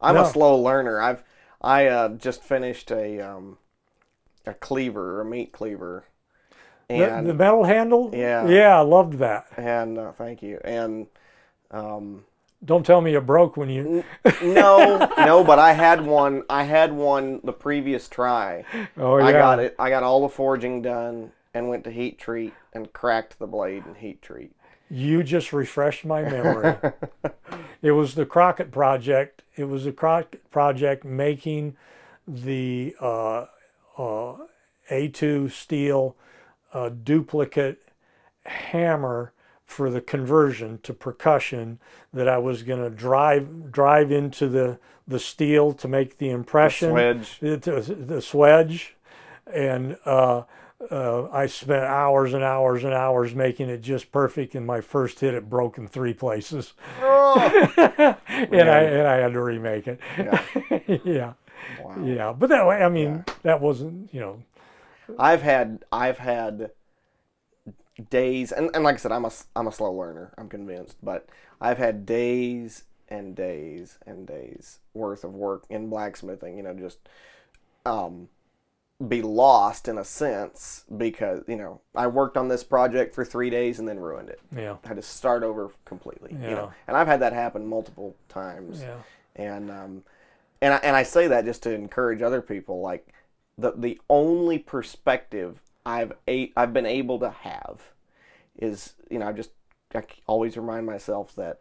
[0.00, 0.22] I'm No.
[0.24, 1.00] a slow learner.
[1.00, 1.22] I've
[1.60, 3.58] I uh, just finished a um,
[4.46, 6.04] a cleaver, a meat cleaver,
[6.88, 8.10] The, and the metal handle.
[8.14, 8.46] Yeah.
[8.46, 9.46] Yeah, I loved that.
[9.56, 10.60] and uh, thank you.
[10.64, 11.08] And
[11.72, 12.24] um,
[12.64, 14.04] Don't tell me it broke when you.
[14.42, 16.44] no, no, but I had one.
[16.48, 18.64] I had one the previous try.
[18.96, 19.24] Oh yeah.
[19.26, 19.74] I got it.
[19.78, 23.84] I got all the forging done and went to heat treat and cracked the blade
[23.86, 24.52] in heat treat.
[24.90, 26.76] You just refreshed my memory.
[27.82, 29.42] it was the Crockett project.
[29.56, 31.76] It was a Crockett project making
[32.26, 33.46] the uh,
[33.98, 34.36] uh,
[34.90, 36.16] A2 steel
[36.72, 37.82] uh, duplicate
[38.46, 39.32] hammer
[39.64, 41.78] for the conversion to percussion
[42.12, 46.92] that I was going to drive drive into the the steel to make the impression
[46.92, 47.38] Wedge.
[47.40, 48.90] the, the swedge,
[49.52, 49.96] and
[50.90, 54.54] uh, I spent hours and hours and hours making it just perfect.
[54.54, 57.34] And my first hit, it broke in three places, oh.
[58.26, 60.00] and I and I had to remake it.
[60.16, 60.42] Yeah.
[61.04, 61.32] yeah,
[61.82, 62.04] Wow.
[62.04, 62.32] yeah.
[62.32, 64.42] But that way, I mean, that wasn't you know.
[65.18, 66.70] I've had I've had
[68.10, 71.28] days and, and like I said I'm a I'm a slow learner I'm convinced but
[71.60, 76.98] I've had days and days and days worth of work in blacksmithing you know just
[77.84, 78.28] um
[79.06, 83.48] be lost in a sense because you know I worked on this project for 3
[83.48, 84.40] days and then ruined it.
[84.54, 86.54] Yeah, had to start over completely you Yeah.
[86.54, 88.82] know and I've had that happen multiple times.
[88.82, 88.96] Yeah,
[89.36, 90.02] and um,
[90.60, 92.80] and I, and I say that just to encourage other people.
[92.80, 93.06] Like
[93.56, 97.92] the the only perspective I've a, I've been able to have
[98.56, 99.50] is you know I just
[99.94, 101.60] I always remind myself that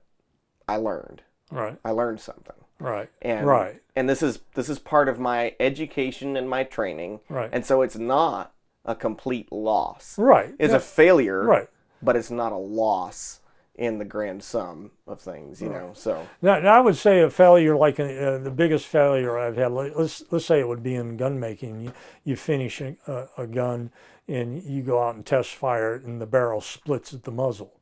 [0.67, 1.21] I learned.
[1.51, 5.55] Right, I learned something right, and right, and this is this is part of my
[5.59, 8.53] education and my training right, and so it's not
[8.85, 10.17] a complete loss.
[10.17, 10.53] right.
[10.57, 11.67] It's yeah, a failure, right.
[12.01, 13.41] but it's not a loss
[13.75, 15.61] in the grand sum of things.
[15.61, 19.37] You know, so Now, now I would say a failure like uh, the biggest failure
[19.37, 19.71] I've had.
[19.71, 21.81] Let's let's say it would be in gun making.
[21.81, 23.91] You, you finish a, a, a gun
[24.27, 27.76] and you go out and test fire it, and the barrel splits at the muzzle.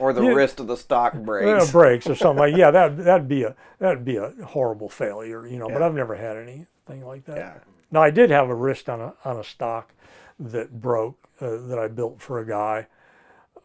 [0.00, 0.30] Or the Yeah.
[0.30, 1.70] wrist of the stock breaks.
[1.70, 5.58] breaks or something like yeah that that'd be a that'd be a horrible failure you
[5.58, 7.36] know but I've never had anything like that.
[7.36, 7.52] Yeah.
[7.92, 9.92] Now I did have a wrist on a on a stock
[10.38, 12.86] that broke uh, that I built for a guy,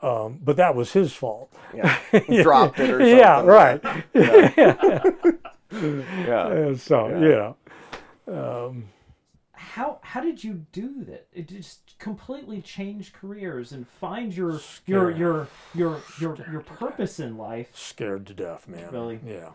[0.01, 1.51] um, but that was his fault.
[1.73, 1.97] Yeah.
[2.43, 3.17] Dropped it or something.
[3.17, 3.81] Yeah, right.
[4.13, 5.03] Yeah.
[5.71, 7.19] Uh, so Yeah.
[7.19, 7.55] you
[8.27, 8.83] know,
[9.75, 11.27] how how did you do that?
[11.33, 17.37] It just completely change careers and find your your your your your your purpose in
[17.37, 17.75] life.
[17.75, 18.89] scared to death, man.
[18.91, 19.19] Really?
[19.25, 19.49] Yeah,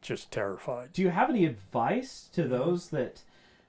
[0.00, 0.94] just terrified.
[0.94, 3.20] Do you have any advice to those that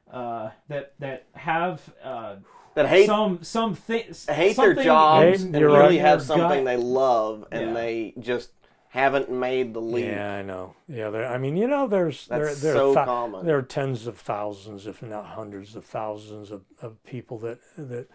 [0.10, 2.36] uh, that that have uh,
[2.76, 6.00] That hate some some things hate their jobs Hate- and really right.
[6.00, 7.74] have something gut- they love and Yeah.
[7.74, 8.52] they just
[8.98, 10.06] haven't made the leap.
[10.06, 10.74] Yeah, I know.
[10.88, 11.28] Yeah, there.
[11.28, 13.46] I mean, you know, there's there That's there so are common.
[13.46, 18.08] there are tens of thousands, if not hundreds of thousands, of, of people that that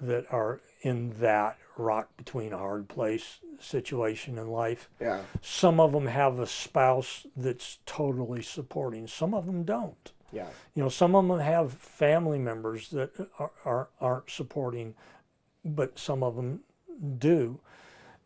[0.00, 4.88] that are in that rock between a hard place situation in life.
[5.00, 5.20] Yeah.
[5.42, 9.06] Some of them have a spouse that's totally supporting.
[9.06, 10.12] Some of them don't.
[10.32, 10.48] Yeah.
[10.74, 14.94] You know, some of them have family members that are, are aren't supporting,
[15.64, 16.60] but some of them
[17.18, 17.60] do,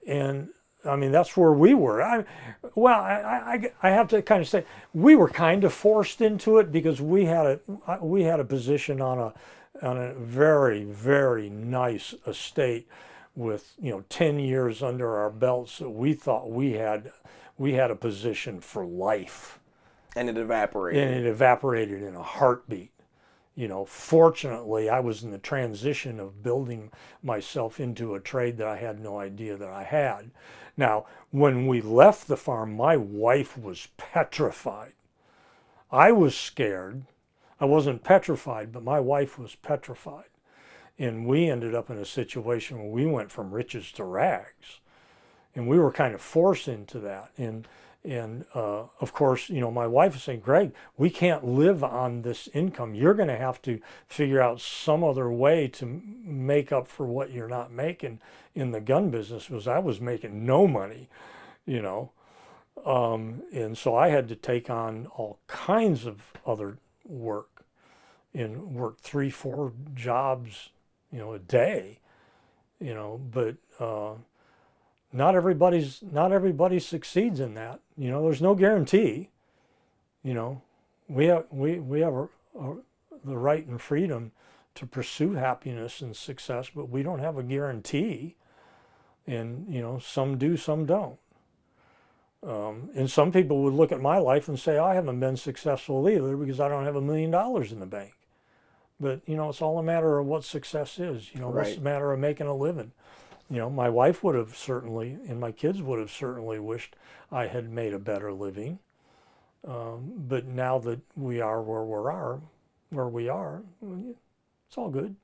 [0.06, 0.48] and
[0.88, 2.02] I mean that's where we were.
[2.02, 2.24] I,
[2.74, 4.64] well, I, I, I have to kind of say
[4.94, 9.00] we were kind of forced into it because we had a we had a position
[9.00, 9.34] on a
[9.86, 12.88] on a very very nice estate
[13.36, 17.12] with you know 10 years under our belts that we thought we had
[17.56, 19.60] we had a position for life
[20.16, 21.02] And it evaporated.
[21.02, 22.90] and it evaporated in a heartbeat.
[23.54, 26.92] You know, fortunately, I was in the transition of building
[27.24, 30.30] myself into a trade that I had no idea that I had.
[30.78, 34.92] Now, when we left the farm, my wife was petrified.
[35.90, 37.02] I was scared.
[37.60, 40.30] I wasn't petrified, but my wife was petrified.
[40.96, 44.78] And we ended up in a situation where we went from riches to rags.
[45.54, 47.32] And we were kind of forced into that.
[47.36, 47.66] And
[48.08, 52.22] and uh, of course, you know, my wife was saying, Greg, we can't live on
[52.22, 52.94] this income.
[52.94, 57.32] You're going to have to figure out some other way to make up for what
[57.32, 58.20] you're not making
[58.54, 59.46] in the gun business.
[59.46, 61.10] Because I was making no money,
[61.66, 62.12] you know.
[62.86, 67.64] Um, and so I had to take on all kinds of other work
[68.32, 70.70] and work three, four jobs,
[71.12, 71.98] you know, a day,
[72.80, 74.14] you know, but uh,
[75.12, 77.80] not everybody's not everybody succeeds in that.
[77.96, 79.30] You know, there's no guarantee.
[80.22, 80.62] You know,
[81.08, 82.28] we have we we have a,
[82.58, 82.76] a,
[83.24, 84.32] the right and freedom
[84.74, 88.36] to pursue happiness and success, but we don't have a guarantee.
[89.26, 91.18] And you know, some do, some don't.
[92.46, 96.08] Um, and some people would look at my life and say, I haven't been successful
[96.08, 98.14] either because I don't have a million dollars in the bank.
[99.00, 101.32] But, you know, it's all a matter of what success is.
[101.34, 101.64] You know, right.
[101.64, 102.92] what's the matter of making a living?
[103.50, 106.96] You know, my wife would have certainly, and my kids would have certainly wished
[107.32, 108.78] I had made a better living.
[109.66, 112.40] Um, but now that we are where we are,
[112.90, 115.16] where we are, it's all good.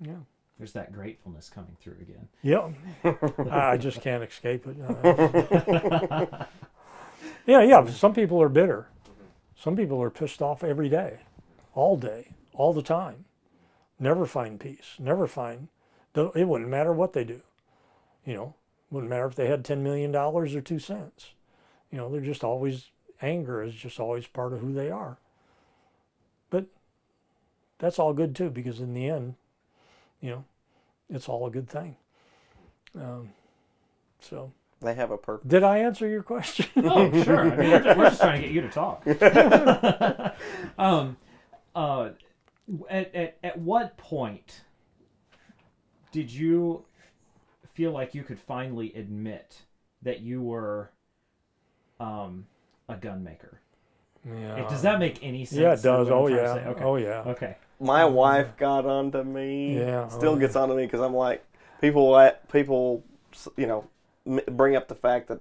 [0.00, 0.20] Yeah
[0.60, 2.28] there's that gratefulness coming through again.
[2.42, 3.48] Yep.
[3.50, 4.76] I just can't escape it.
[7.46, 7.86] yeah, yeah.
[7.86, 8.88] Some people are bitter.
[9.56, 11.20] Some people are pissed off every day,
[11.74, 13.24] all day, all the time.
[13.98, 14.96] Never find peace.
[14.98, 15.68] Never find.
[16.14, 17.40] It wouldn't matter what they do.
[18.24, 18.54] You know,
[18.90, 21.30] wouldn't matter if they had ten million dollars or two cents.
[21.90, 22.90] You know, they're just always
[23.22, 25.18] anger is just always part of who they are.
[26.48, 26.66] But
[27.78, 29.34] that's all good too, because in the end,
[30.20, 30.44] you know,
[31.08, 31.96] it's all a good thing.
[32.94, 33.30] Um,
[34.20, 35.48] so they have a purpose.
[35.48, 36.66] Did I answer your question?
[36.76, 37.52] oh, sure.
[37.52, 39.06] I mean, we're, just trying to get you to talk.
[40.78, 41.16] um,
[41.74, 42.10] uh,
[42.88, 44.62] at, at, at what point
[46.12, 46.84] did you
[47.74, 49.62] feel like you could finally admit
[50.02, 50.90] that you were
[51.98, 52.46] um,
[52.88, 53.60] a gun maker?
[54.26, 54.68] Yeah.
[54.68, 55.60] Does that make any sense?
[55.60, 56.10] Yeah, it does.
[56.10, 56.64] Oh yeah.
[56.66, 56.84] Okay.
[56.84, 57.22] Oh yeah.
[57.26, 59.78] Okay my wife got onto me.
[59.78, 60.62] Yeah, still oh, gets yeah.
[60.62, 61.44] onto me because I'm like
[61.80, 62.14] people.
[62.52, 63.02] People,
[63.56, 63.88] you know,
[64.46, 65.40] bring up the fact that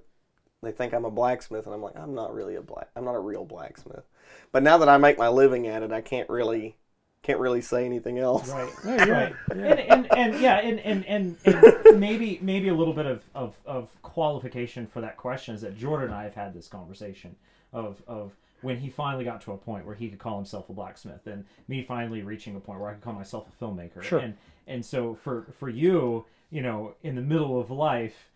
[0.64, 2.90] they think I'm a blacksmith, and I'm like, I'm not really a black.
[2.96, 4.04] I'm not a real blacksmith.
[4.52, 6.76] But now that I make my living at it, I can't really
[7.22, 8.50] can't really say anything else.
[8.50, 9.32] Right, right, yeah.
[9.52, 13.56] And, and, and yeah, and, and, and, and maybe maybe a little bit of, of,
[13.66, 17.36] of qualification for that question is that Jordan and I have had this conversation
[17.74, 20.74] of of when he finally got to a point where he could call himself a
[20.74, 24.02] blacksmith and me finally reaching a point where I could call myself a filmmaker.
[24.02, 24.20] Sure.
[24.20, 24.36] And
[24.68, 28.30] and so for for you, you know, in the middle of life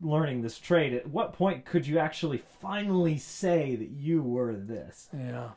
[0.00, 5.08] learning this trade, at what point could you actually finally say that you were this?
[5.12, 5.50] Yeah.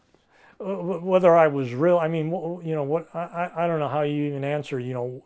[0.64, 4.28] Whether I was real, I mean, you know, what I, I don't know how you
[4.28, 5.24] even answer, you know,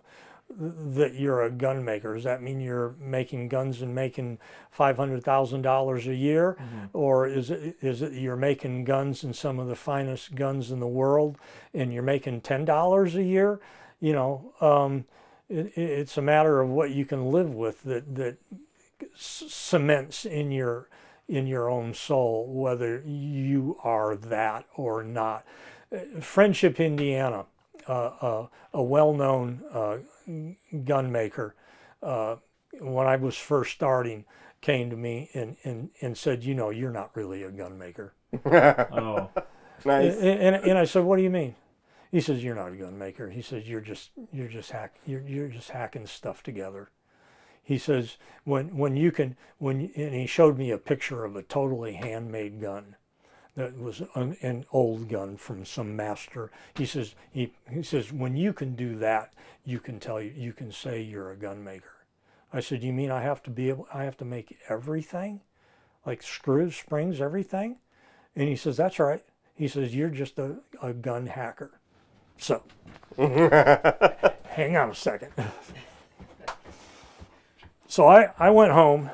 [0.57, 2.13] that you're a gun maker?
[2.13, 4.37] Does that mean you're making guns and making
[4.71, 6.85] five hundred thousand dollars a year, mm-hmm.
[6.93, 10.79] or is it is it you're making guns and some of the finest guns in
[10.79, 11.37] the world,
[11.73, 13.59] and you're making ten dollars a year?
[13.99, 15.05] You know, um,
[15.49, 18.37] it, it's a matter of what you can live with that that
[19.15, 20.87] cements in your
[21.27, 25.45] in your own soul whether you are that or not.
[25.91, 27.45] Uh, Friendship, Indiana,
[27.87, 29.97] uh, uh, a well-known uh,
[30.83, 31.55] gun maker,
[32.03, 32.35] uh,
[32.79, 34.25] when I was first starting,
[34.61, 38.13] came to me and, and, and said, you know, you're not really a gun maker.
[38.45, 39.29] oh,
[39.85, 40.15] nice.
[40.15, 41.55] And, and, and, I said, what do you mean?
[42.11, 43.29] He says, you're not a gun maker.
[43.29, 46.89] He says, you're just, you're just hack, you're, you're just hacking stuff together.
[47.65, 51.41] He says, when, when you can, when, and he showed me a picture of a
[51.41, 52.95] totally handmade gun
[53.55, 56.51] that was an, an, old gun from some master.
[56.75, 60.53] He says he, he says when you can do that, you can tell you you
[60.53, 62.05] can say you're a gun maker.
[62.53, 65.41] I said, you mean I have to be able I have to make everything,
[66.05, 67.77] like screws, springs, everything?
[68.35, 69.23] And he says that's right.
[69.55, 71.79] He says you're just a, a gun hacker.
[72.37, 72.61] So,
[73.17, 75.31] hang on a second.
[77.95, 79.09] So I I went home,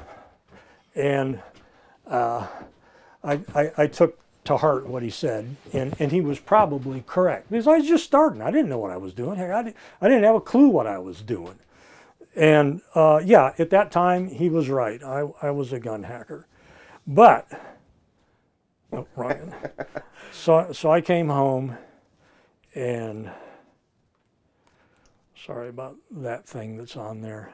[0.96, 1.42] and.
[2.08, 2.48] Uh,
[3.24, 7.50] I, I, I, took to heart what he said, and, and he was probably correct
[7.52, 8.42] because I was just starting.
[8.42, 9.38] I didn't know what I was doing.
[9.38, 11.60] Heck, I, didn't, I didn't have a clue what I was doing.
[12.36, 15.04] And uh, yeah, at that time, he was right.
[15.04, 16.48] I, I was a gun hacker.
[17.06, 17.48] But,
[18.92, 19.54] oh, Ryan.
[20.32, 21.78] so, so I came home
[22.74, 23.30] and,
[25.36, 27.52] sorry about that thing that's on there.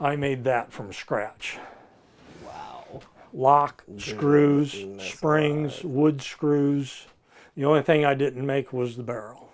[0.00, 1.58] I made that from scratch.
[2.44, 3.00] Wow.
[3.32, 7.06] lock, screws, springs, wood screws.
[7.56, 9.52] The only thing I didn't make was the barrel.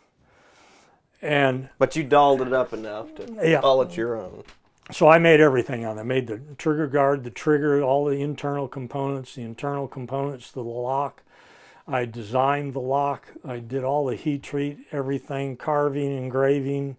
[1.20, 3.60] And But you dolled it up enough to Yeah.
[3.60, 4.44] call it your own.
[4.92, 6.02] so I made everything on it.
[6.02, 10.54] I made the trigger guard, the trigger, all the internal components, the internal components to
[10.56, 11.22] the lock.
[11.88, 13.28] I designed the lock.
[13.44, 16.96] I did all the heat treat, everything, carving, engraving,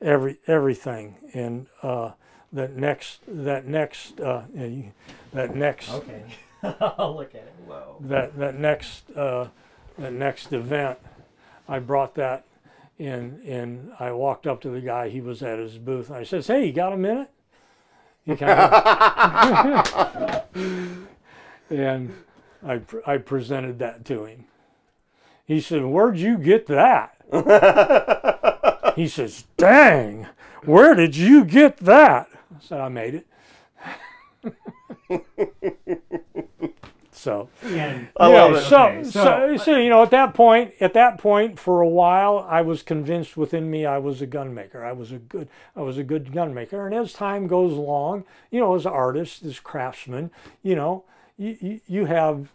[0.00, 1.16] every everything.
[1.32, 2.12] And uh,
[2.56, 4.42] that next, that next, uh,
[5.32, 6.22] that next, Okay.
[6.62, 7.54] I'll look at it.
[7.66, 7.96] Whoa.
[8.00, 9.48] that that next, uh,
[9.98, 10.98] that next event,
[11.68, 12.44] I brought that
[12.98, 15.08] in, and I walked up to the guy.
[15.10, 16.08] He was at his booth.
[16.08, 17.30] and I says, "Hey, you got a minute?"
[18.24, 20.42] He kind of,
[21.70, 22.14] and
[22.66, 24.44] I pr- I presented that to him.
[25.44, 27.12] He said, "Where'd you get that?"
[28.96, 30.26] he says, "Dang,
[30.64, 33.26] where did you get that?" I said, "I made it."
[37.12, 38.60] so And I yeah, it.
[38.62, 41.88] so, Okay, so, so- so, you know, at that point, at that point, for a
[41.88, 44.84] while, I was convinced within me I was a gun maker.
[44.84, 46.86] I was a good, I was a good gun maker.
[46.86, 50.30] And as time goes along, you know, as artists, as craftsmen,
[50.62, 51.04] you know,
[51.38, 52.52] you, you, you have,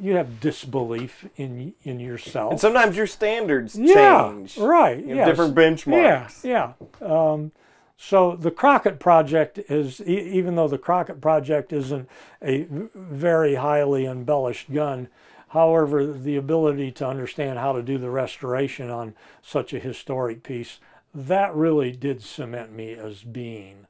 [0.00, 2.52] you have disbelief in in yourself.
[2.52, 3.94] And sometimes your standards yeah,
[4.28, 4.56] change.
[4.58, 4.98] right.
[4.98, 5.28] You have yes.
[5.28, 6.44] different benchmarks.
[6.44, 7.06] Yeah, yeah.
[7.06, 7.52] Um,
[7.96, 12.08] so the Crockett Project is, even though the Crockett Project isn't
[12.42, 15.08] a very highly embellished gun,
[15.48, 20.80] however, the ability to understand how to do the restoration on such a historic piece,
[21.14, 23.86] that really did cement me as being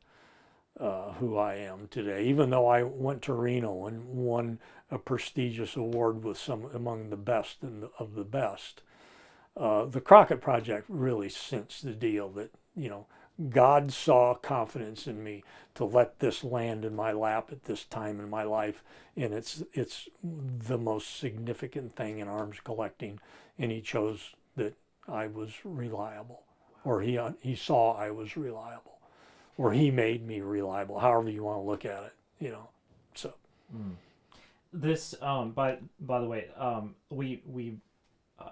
[0.79, 2.25] uh, who I am today.
[2.25, 4.59] Even though I went to Reno and won
[4.91, 8.83] a prestigious award with some among the best the, of the best
[9.57, 13.07] uh, the Crockett Project really cinched the deal that, you know,
[13.51, 15.43] God saw confidence in me
[15.75, 18.83] to let this land in my lap at this time in my life.
[19.17, 23.19] And it's, it's the most significant thing in arms collecting.
[23.59, 24.77] And he chose that
[25.09, 26.43] I was reliable,
[26.85, 28.99] or he, uh, he saw I was reliable,
[29.59, 32.69] or he made me reliable, however you want to look at it, you know.
[33.15, 33.35] So,
[34.73, 37.77] this um by by the way um we we
[38.39, 38.51] uh,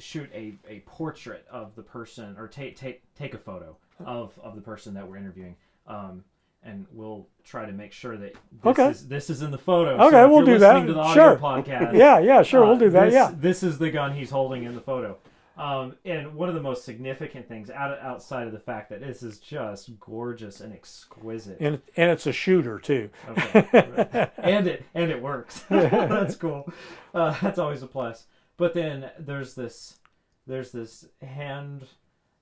[0.00, 4.54] shoot a, a portrait of the person or take take take a photo of of
[4.54, 5.54] the person that we're interviewing
[5.86, 6.24] um
[6.62, 8.88] and we'll try to make sure that this Okay.
[8.90, 10.74] is this is in the photo Okay, so we'll do that.
[10.74, 11.36] listening to the audio Sure.
[11.38, 13.04] podcast yeah, yeah, sure, uh, we'll do that.
[13.06, 13.30] this, yeah.
[13.34, 15.16] this is the gun he's holding in the photo
[15.58, 19.22] um, and one of the most significant things out, outside of the fact that this
[19.22, 23.10] is just gorgeous and exquisite And, and it's a shooter, too.
[23.28, 24.30] Okay.
[24.38, 25.64] and it and it works.
[25.68, 26.72] that's cool.
[27.12, 28.24] Uh, that's always a plus.
[28.60, 30.00] But then there's this
[30.46, 31.86] there's this hand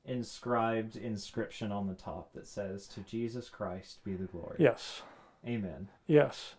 [0.05, 4.57] inscribed inscription on the top that says to Jesus Christ be the glory.
[4.59, 5.03] Yes.
[5.47, 5.89] Amen.
[6.09, 6.57] Yes.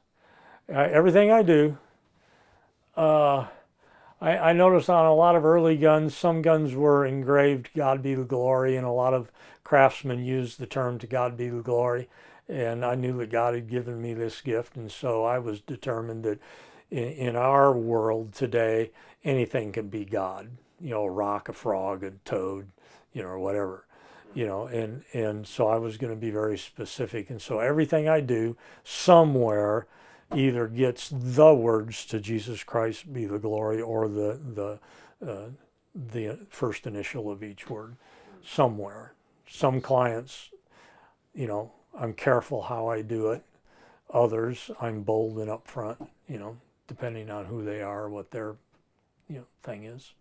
[0.74, 1.78] Uh, everything I do,
[2.96, 3.48] uh,
[4.22, 8.16] I, I noticed on a lot of early guns, some guns were engraved God be
[8.16, 9.30] the glory, and a lot of
[9.66, 12.08] craftsmen used the term to God be the glory.
[12.48, 16.24] And I knew that God had given me this gift, and so I was determined
[16.24, 16.40] that
[16.92, 18.92] in, in our world today,
[19.24, 20.50] anything can be God.
[20.80, 22.70] You know, a rock, a frog, a toad,
[23.14, 23.86] you know, or whatever
[24.34, 27.30] you know and and so i was going to be very specific.
[27.30, 29.88] And so everything i do somewhere
[30.36, 34.80] either gets the words to jesus christ be the glory or the the
[35.28, 35.50] uh,
[35.96, 37.96] the first initial of each word
[38.46, 39.14] somewhere.
[39.48, 40.50] Some clients
[41.34, 43.44] you know i'm careful how i do it.
[44.14, 46.58] Others i'm bold and upfront you know
[46.90, 48.58] depending on who they are what their
[49.30, 50.14] you know thing is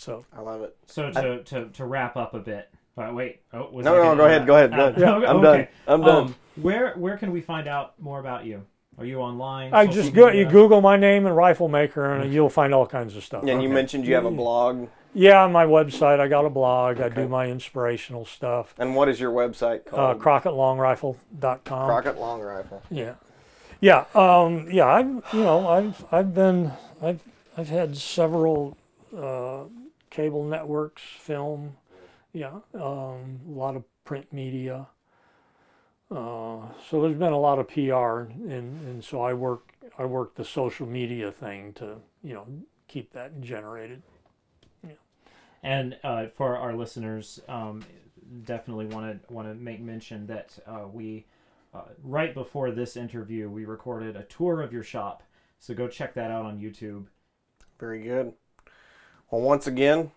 [0.00, 0.74] so I love it.
[0.86, 2.70] So to, to, to wrap up a bit.
[2.96, 3.42] Uh, wait.
[3.52, 5.02] Oh, was No, I no, go ahead, go ahead, Uh, go ahead.
[5.02, 5.42] okay, I'm okay.
[5.44, 5.68] done.
[5.86, 6.24] I'm done.
[6.24, 8.64] Um, where where can we find out more about you?
[8.96, 9.74] Are you online?
[9.74, 10.46] I just go you?
[10.46, 13.42] Google my name and rifle maker and you'll find all kinds of stuff.
[13.42, 13.74] and you okay.
[13.74, 14.88] mentioned you have a blog.
[15.12, 17.00] Yeah, on my website I got a blog.
[17.00, 18.74] I do my inspirational stuff.
[18.78, 20.16] And what is your website called?
[20.16, 20.44] Uh, called?
[20.44, 21.86] CrockettLongRifle.com.
[21.86, 22.82] Crockett Long Rifle.
[22.90, 23.14] Yeah,
[23.80, 24.86] yeah, um, yeah.
[24.86, 27.20] I've you know I've I've been I've
[27.56, 28.76] I've had several
[29.16, 29.64] uh,
[30.10, 31.76] cable networks, film,
[32.32, 34.86] yeah, um, a lot of print media.
[36.10, 36.58] Uh,
[36.88, 38.50] so there's been a lot of PR, and,
[38.86, 42.46] and so I work I work the social media thing to you know
[42.88, 44.02] keep that generated.
[45.62, 47.84] And uh, for our listeners, um,
[48.44, 51.26] definitely want to want to make mention that uh, we
[51.72, 55.22] uh, right before this interview we recorded a tour of your shop.
[55.58, 57.06] So go check that out on YouTube.
[57.78, 58.32] Very good.
[59.30, 60.10] Well, once again,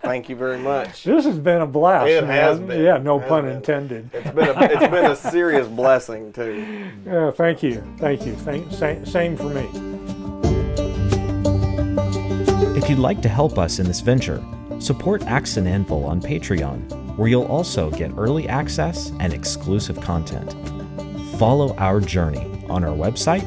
[0.00, 1.04] Thank you very much.
[1.16, 2.08] This has been a blast.
[2.08, 2.82] It has been.
[2.82, 3.56] Yeah, no pun been.
[3.56, 4.10] intended.
[4.12, 6.92] It's been a, it's been a serious blessing too.
[7.06, 8.34] Yeah, thank you, thank you.
[8.34, 9.68] Thank, same, same for me.
[12.76, 14.42] If you'd like to help us in this venture,
[14.78, 20.54] support Axe and Anvil on Patreon, where you'll also get early access and exclusive content.
[21.38, 23.42] Follow our journey on our website,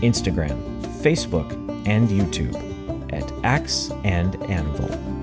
[0.00, 0.58] Instagram,
[1.02, 1.52] Facebook,
[1.86, 2.54] and YouTube
[3.12, 5.13] at Axe and Anvil.